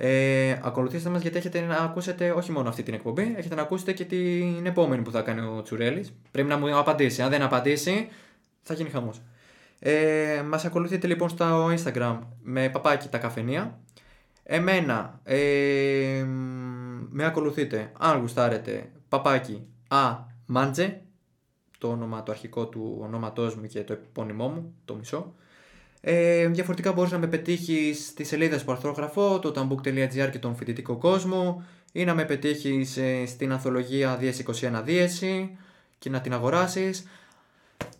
Ε, 0.00 0.58
ακολουθήστε 0.62 1.08
μας 1.08 1.22
γιατί 1.22 1.36
έχετε 1.36 1.60
να 1.60 1.76
ακούσετε 1.76 2.30
όχι 2.30 2.52
μόνο 2.52 2.68
αυτή 2.68 2.82
την 2.82 2.94
εκπομπή, 2.94 3.34
έχετε 3.36 3.54
να 3.54 3.62
ακούσετε 3.62 3.92
και 3.92 4.04
την 4.04 4.66
επόμενη 4.66 5.02
που 5.02 5.10
θα 5.10 5.20
κάνει 5.20 5.40
ο 5.40 5.62
Τσουρέλης. 5.62 6.12
Πρέπει 6.30 6.48
να 6.48 6.58
μου 6.58 6.78
απαντήσει. 6.78 7.22
Αν 7.22 7.30
δεν 7.30 7.42
απαντήσει, 7.42 8.08
θα 8.62 8.74
γίνει 8.74 8.90
χαμός. 8.90 9.22
Ε, 9.78 10.42
μας 10.46 10.64
ακολουθείτε 10.64 11.06
λοιπόν 11.06 11.28
στο 11.28 11.70
Instagram 11.74 12.18
με 12.42 12.68
παπάκι 12.68 13.08
τα 13.08 13.18
καφενεία. 13.18 13.78
Εμένα 14.42 15.20
ε, 15.24 16.24
με 17.10 17.24
ακολουθείτε 17.24 17.92
αν 17.98 18.20
γουστάρετε 18.20 18.90
παπάκι 19.08 19.66
α 19.88 20.16
μάντζε 20.46 21.02
το 21.78 21.88
όνομα 21.88 22.22
το 22.22 22.32
αρχικό 22.32 22.66
του 22.66 22.98
ονόματός 23.02 23.56
μου 23.56 23.66
και 23.66 23.84
το 23.84 23.92
επώνυμό 23.92 24.48
μου, 24.48 24.74
το 24.84 24.94
μισό. 24.94 25.34
Ε, 26.00 26.46
διαφορετικά 26.46 26.92
μπορείς 26.92 27.12
να 27.12 27.18
με 27.18 27.26
πετύχεις 27.26 28.06
στις 28.06 28.28
σελίδες 28.28 28.64
που 28.64 28.72
αρθρογραφώ, 28.72 29.38
το 29.38 29.52
tambook.gr 29.56 30.30
και 30.30 30.38
τον 30.38 30.56
φοιτητικό 30.56 30.96
κόσμο 30.96 31.64
ή 31.92 32.04
να 32.04 32.14
με 32.14 32.24
πετύχεις 32.24 32.96
ε, 32.96 33.26
στην 33.26 33.52
ανθολογία 33.52 34.16
Δίεση 34.16 34.44
21 34.46 34.82
Δίεση 34.84 35.56
και 35.98 36.10
να 36.10 36.20
την 36.20 36.32
αγοράσεις. 36.32 37.06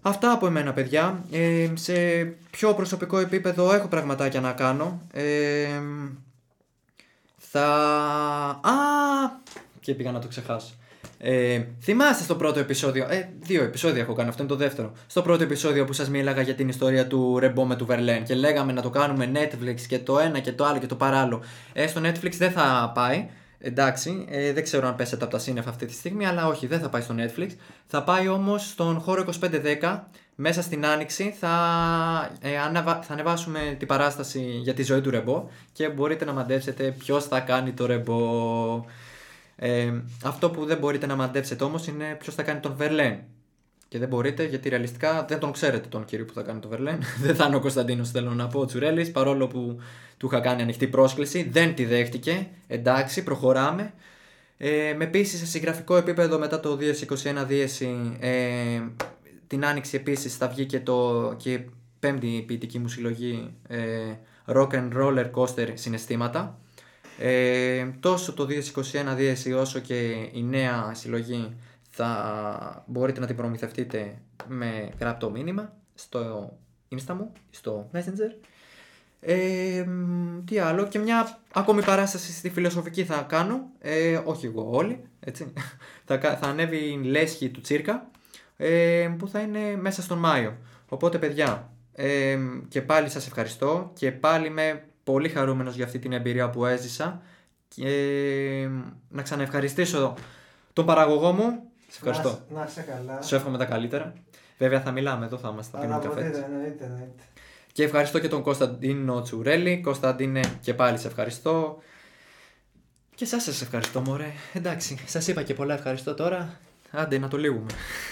Αυτά 0.03 0.33
από 0.33 0.47
εμένα 0.47 0.73
παιδιά. 0.73 1.25
Ε, 1.31 1.71
σε 1.75 2.25
πιο 2.51 2.75
προσωπικό 2.75 3.19
επίπεδο 3.19 3.73
έχω 3.73 3.89
πραγματάκια 3.89 4.41
να 4.41 4.53
κάνω. 4.53 5.03
Ε, 5.13 5.81
θα... 7.37 7.67
Α! 8.63 8.73
Και 9.81 9.95
πήγα 9.95 10.13
να 10.13 10.19
το 10.19 10.29
ξεχάσω. 10.29 10.78
Ε, 11.21 11.61
θυμάστε 11.83 12.23
στο 12.23 12.35
πρώτο 12.35 12.59
επεισόδιο, 12.59 13.07
ε, 13.11 13.29
δύο 13.41 13.63
επεισόδια 13.63 14.03
έχω 14.03 14.13
κάνει, 14.13 14.29
αυτό 14.29 14.43
είναι 14.43 14.53
το 14.53 14.59
δεύτερο. 14.59 14.93
Στο 15.07 15.23
πρώτο 15.23 15.43
επεισόδιο 15.43 15.85
που 15.85 15.93
σας 15.93 16.09
μίλαγα 16.09 16.43
για 16.43 16.55
την 16.55 16.69
ιστορία 16.69 17.07
του 17.07 17.39
Ρεμπό 17.39 17.65
με 17.65 17.77
του 17.77 17.87
Βερλέν 17.87 18.25
και 18.25 18.35
λέγαμε 18.35 18.73
να 18.73 18.83
το 18.83 18.91
κάνουμε 18.91 19.31
Netflix 19.35 19.81
και 19.89 19.99
το 19.99 20.19
ένα 20.19 20.39
και 20.39 20.53
το 20.53 20.65
άλλο 20.65 20.79
και 20.79 20.87
το 20.87 20.95
παράλληλο. 20.95 21.43
Ε, 21.73 21.87
στο 21.87 22.01
Netflix 22.05 22.33
δεν 22.33 22.51
θα 22.51 22.93
πάει. 22.95 23.29
Εντάξει, 23.61 24.27
ε, 24.29 24.53
δεν 24.53 24.63
ξέρω 24.63 24.87
αν 24.87 24.97
πέσετε 24.97 25.25
από 25.25 25.33
τα 25.33 25.39
σύννεφα 25.39 25.71
αυτή 25.71 25.87
τη 25.87 25.93
στιγμή, 25.93 26.27
αλλά 26.27 26.47
όχι, 26.47 26.67
δεν 26.67 26.81
θα 26.81 26.89
πάει 26.89 27.03
στο 27.03 27.15
Netflix. 27.19 27.49
Θα 27.87 28.03
πάει 28.03 28.29
όμως 28.29 28.69
στον 28.69 29.01
χώρο 29.01 29.25
2510. 29.81 30.09
Μέσα 30.35 30.63
στην 30.63 30.87
άνοιξη 30.87 31.35
θα, 31.41 31.51
ε, 32.41 32.59
ανεβα... 32.59 33.03
θα 33.03 33.13
ανεβάσουμε 33.13 33.77
την 33.79 33.89
παράσταση 33.89 34.41
για 34.41 34.75
τη 34.75 34.83
ζωή 34.83 35.01
του 35.01 35.11
Ρεμπό 35.11 35.49
και 35.73 35.89
μπορείτε 35.89 36.25
να 36.25 36.33
μαντέψετε 36.33 36.95
ποιος 36.99 37.25
θα 37.25 37.41
κάνει 37.41 37.73
το 37.73 37.87
Ρεμπό. 37.87 38.85
Ε, 39.61 39.93
αυτό 40.25 40.51
που 40.51 40.65
δεν 40.65 40.79
μπορείτε 40.79 41.07
να 41.07 41.17
μαντέψετε 41.17 41.65
όμως 41.65 41.87
είναι 41.87 42.17
ποιος 42.19 42.35
θα 42.35 42.43
κάνει 42.43 42.61
τον 42.61 42.75
Βερλέν. 42.77 43.19
Και 43.89 43.99
δεν 43.99 44.09
μπορείτε 44.09 44.45
γιατί 44.45 44.69
ρεαλιστικά 44.69 45.25
δεν 45.29 45.39
τον 45.39 45.53
ξέρετε 45.53 45.89
τον 45.89 46.05
κύριο 46.05 46.25
που 46.25 46.33
θα 46.33 46.43
κάνει 46.43 46.61
τον 46.61 46.71
Βερλέν. 46.71 47.03
δεν 47.25 47.35
θα 47.35 47.47
είναι 47.47 47.57
ο 47.57 47.61
Κωνσταντίνος, 47.61 48.11
θέλω 48.11 48.31
να 48.31 48.47
πω, 48.47 48.61
ο 48.61 48.65
Τσουρέλης, 48.65 49.11
παρόλο 49.11 49.47
που 49.47 49.81
του 50.17 50.27
είχα 50.27 50.41
κάνει 50.41 50.63
ανοιχτή 50.63 50.87
πρόσκληση. 50.87 51.49
Δεν 51.51 51.75
τη 51.75 51.85
δέχτηκε. 51.85 52.49
Εντάξει, 52.67 53.23
προχωράμε. 53.23 53.93
Ε, 54.57 54.95
με 54.97 55.05
επίση 55.05 55.37
σε 55.37 55.47
συγγραφικό 55.47 55.97
επίπεδο 55.97 56.39
μετά 56.39 56.61
το 56.61 56.79
2021 57.43 57.45
δίεση, 57.47 58.17
ε, 58.21 58.81
την 59.47 59.65
άνοιξη 59.65 59.97
επίσης 59.97 60.37
θα 60.37 60.49
βγει 60.49 60.67
και, 60.67 60.81
το, 60.81 61.35
και 61.37 61.61
πέμπτη 61.99 62.45
ποιητική 62.47 62.79
μου 62.79 62.89
συλλογή 62.89 63.55
ε, 63.69 63.79
Rock 64.47 64.69
and 64.71 64.93
Roller 64.93 65.31
Coaster 65.31 65.69
Συναισθήματα 65.75 66.59
ε, 67.19 67.87
τόσο 68.01 68.33
το 68.33 68.47
2021 68.75 69.15
δίεση 69.17 69.53
όσο 69.53 69.79
και 69.79 70.29
η 70.33 70.43
νέα 70.43 70.95
συλλογή 70.95 71.57
θα 71.91 72.85
μπορείτε 72.87 73.21
να 73.21 73.27
την 73.27 73.37
προμηθευτείτε 73.37 74.19
με 74.47 74.89
γραπτό 75.01 75.31
μήνυμα 75.31 75.73
στο 75.95 76.53
Insta 76.91 77.15
μου, 77.15 77.33
στο 77.51 77.91
Messenger. 77.93 78.47
Ε, 79.21 79.85
τι 80.45 80.59
άλλο 80.59 80.87
και 80.87 80.99
μια 80.99 81.39
ακόμη 81.53 81.83
παράσταση 81.83 82.33
στη 82.33 82.51
φιλοσοφική 82.51 83.05
θα 83.05 83.27
κάνω, 83.29 83.71
ε, 83.79 84.21
όχι 84.25 84.47
εγώ 84.47 84.71
όλοι, 84.71 85.03
έτσι. 85.21 85.53
θα, 86.07 86.19
θα 86.19 86.47
ανέβει 86.47 86.77
η 86.77 87.03
λέσχη 87.05 87.49
του 87.49 87.61
Τσίρκα 87.61 88.11
ε, 88.57 89.09
που 89.19 89.29
θα 89.29 89.41
είναι 89.41 89.77
μέσα 89.77 90.03
στον 90.03 90.19
Μάιο. 90.19 90.57
Οπότε 90.89 91.19
παιδιά, 91.19 91.71
ε, 91.93 92.39
και 92.69 92.83
πάλι 92.83 93.09
σας 93.09 93.27
ευχαριστώ 93.27 93.91
και 93.95 94.13
πάλι 94.13 94.51
με 94.51 94.88
πολύ 95.13 95.29
χαρούμενος 95.29 95.75
για 95.75 95.85
αυτή 95.85 95.99
την 95.99 96.13
εμπειρία 96.13 96.51
που 96.51 96.67
έζησα 96.67 97.23
και 97.69 97.89
να 99.09 99.23
ξαναευχαριστήσω 99.23 100.15
τον 100.73 100.87
παραγωγό 100.87 101.33
μου. 101.33 101.63
Σε 101.89 101.97
ευχαριστώ. 101.97 102.39
Να, 102.55 102.67
σε 102.67 102.81
καλά. 102.83 103.23
Σου 103.23 103.35
εύχομαι 103.35 103.59
τα 103.59 103.65
καλύτερα. 103.65 104.13
Βέβαια 104.59 104.81
θα 104.81 104.91
μιλάμε 104.91 105.25
εδώ, 105.25 105.39
θα 105.39 105.49
είμαστε, 105.53 105.77
θα 105.77 105.83
πίνουμε 105.83 106.05
καφέ. 106.05 106.21
Εννοείται, 106.21 106.85
εννοείται. 106.85 107.23
Και 107.73 107.83
ευχαριστώ 107.83 108.19
και 108.19 108.29
τον 108.29 108.43
Κωνσταντίνο 108.43 109.23
Τσουρέλη. 109.23 109.81
Κωνσταντίνε 109.81 110.41
και 110.61 110.75
πάλι 110.75 110.99
σε 110.99 111.07
ευχαριστώ. 111.07 111.79
Και 113.15 113.25
εσάς 113.25 113.43
σας 113.43 113.63
ευχαριστώ 113.63 114.01
μωρέ. 114.01 114.33
Εντάξει, 114.53 114.99
σας 115.07 115.29
είπα 115.29 115.43
και 115.43 115.55
πολλά 115.55 115.75
ευχαριστώ 115.75 116.15
τώρα. 116.15 116.61
Άντε 116.91 117.19
να 117.19 117.29
το 117.29 117.37
λύγουμε. 117.37 117.71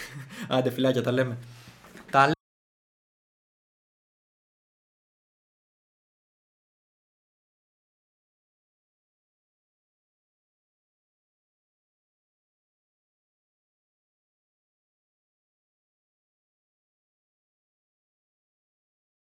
Άντε 0.57 0.71
φιλάκια 0.71 1.03
τα 1.03 1.13
λέμε. 1.13 1.37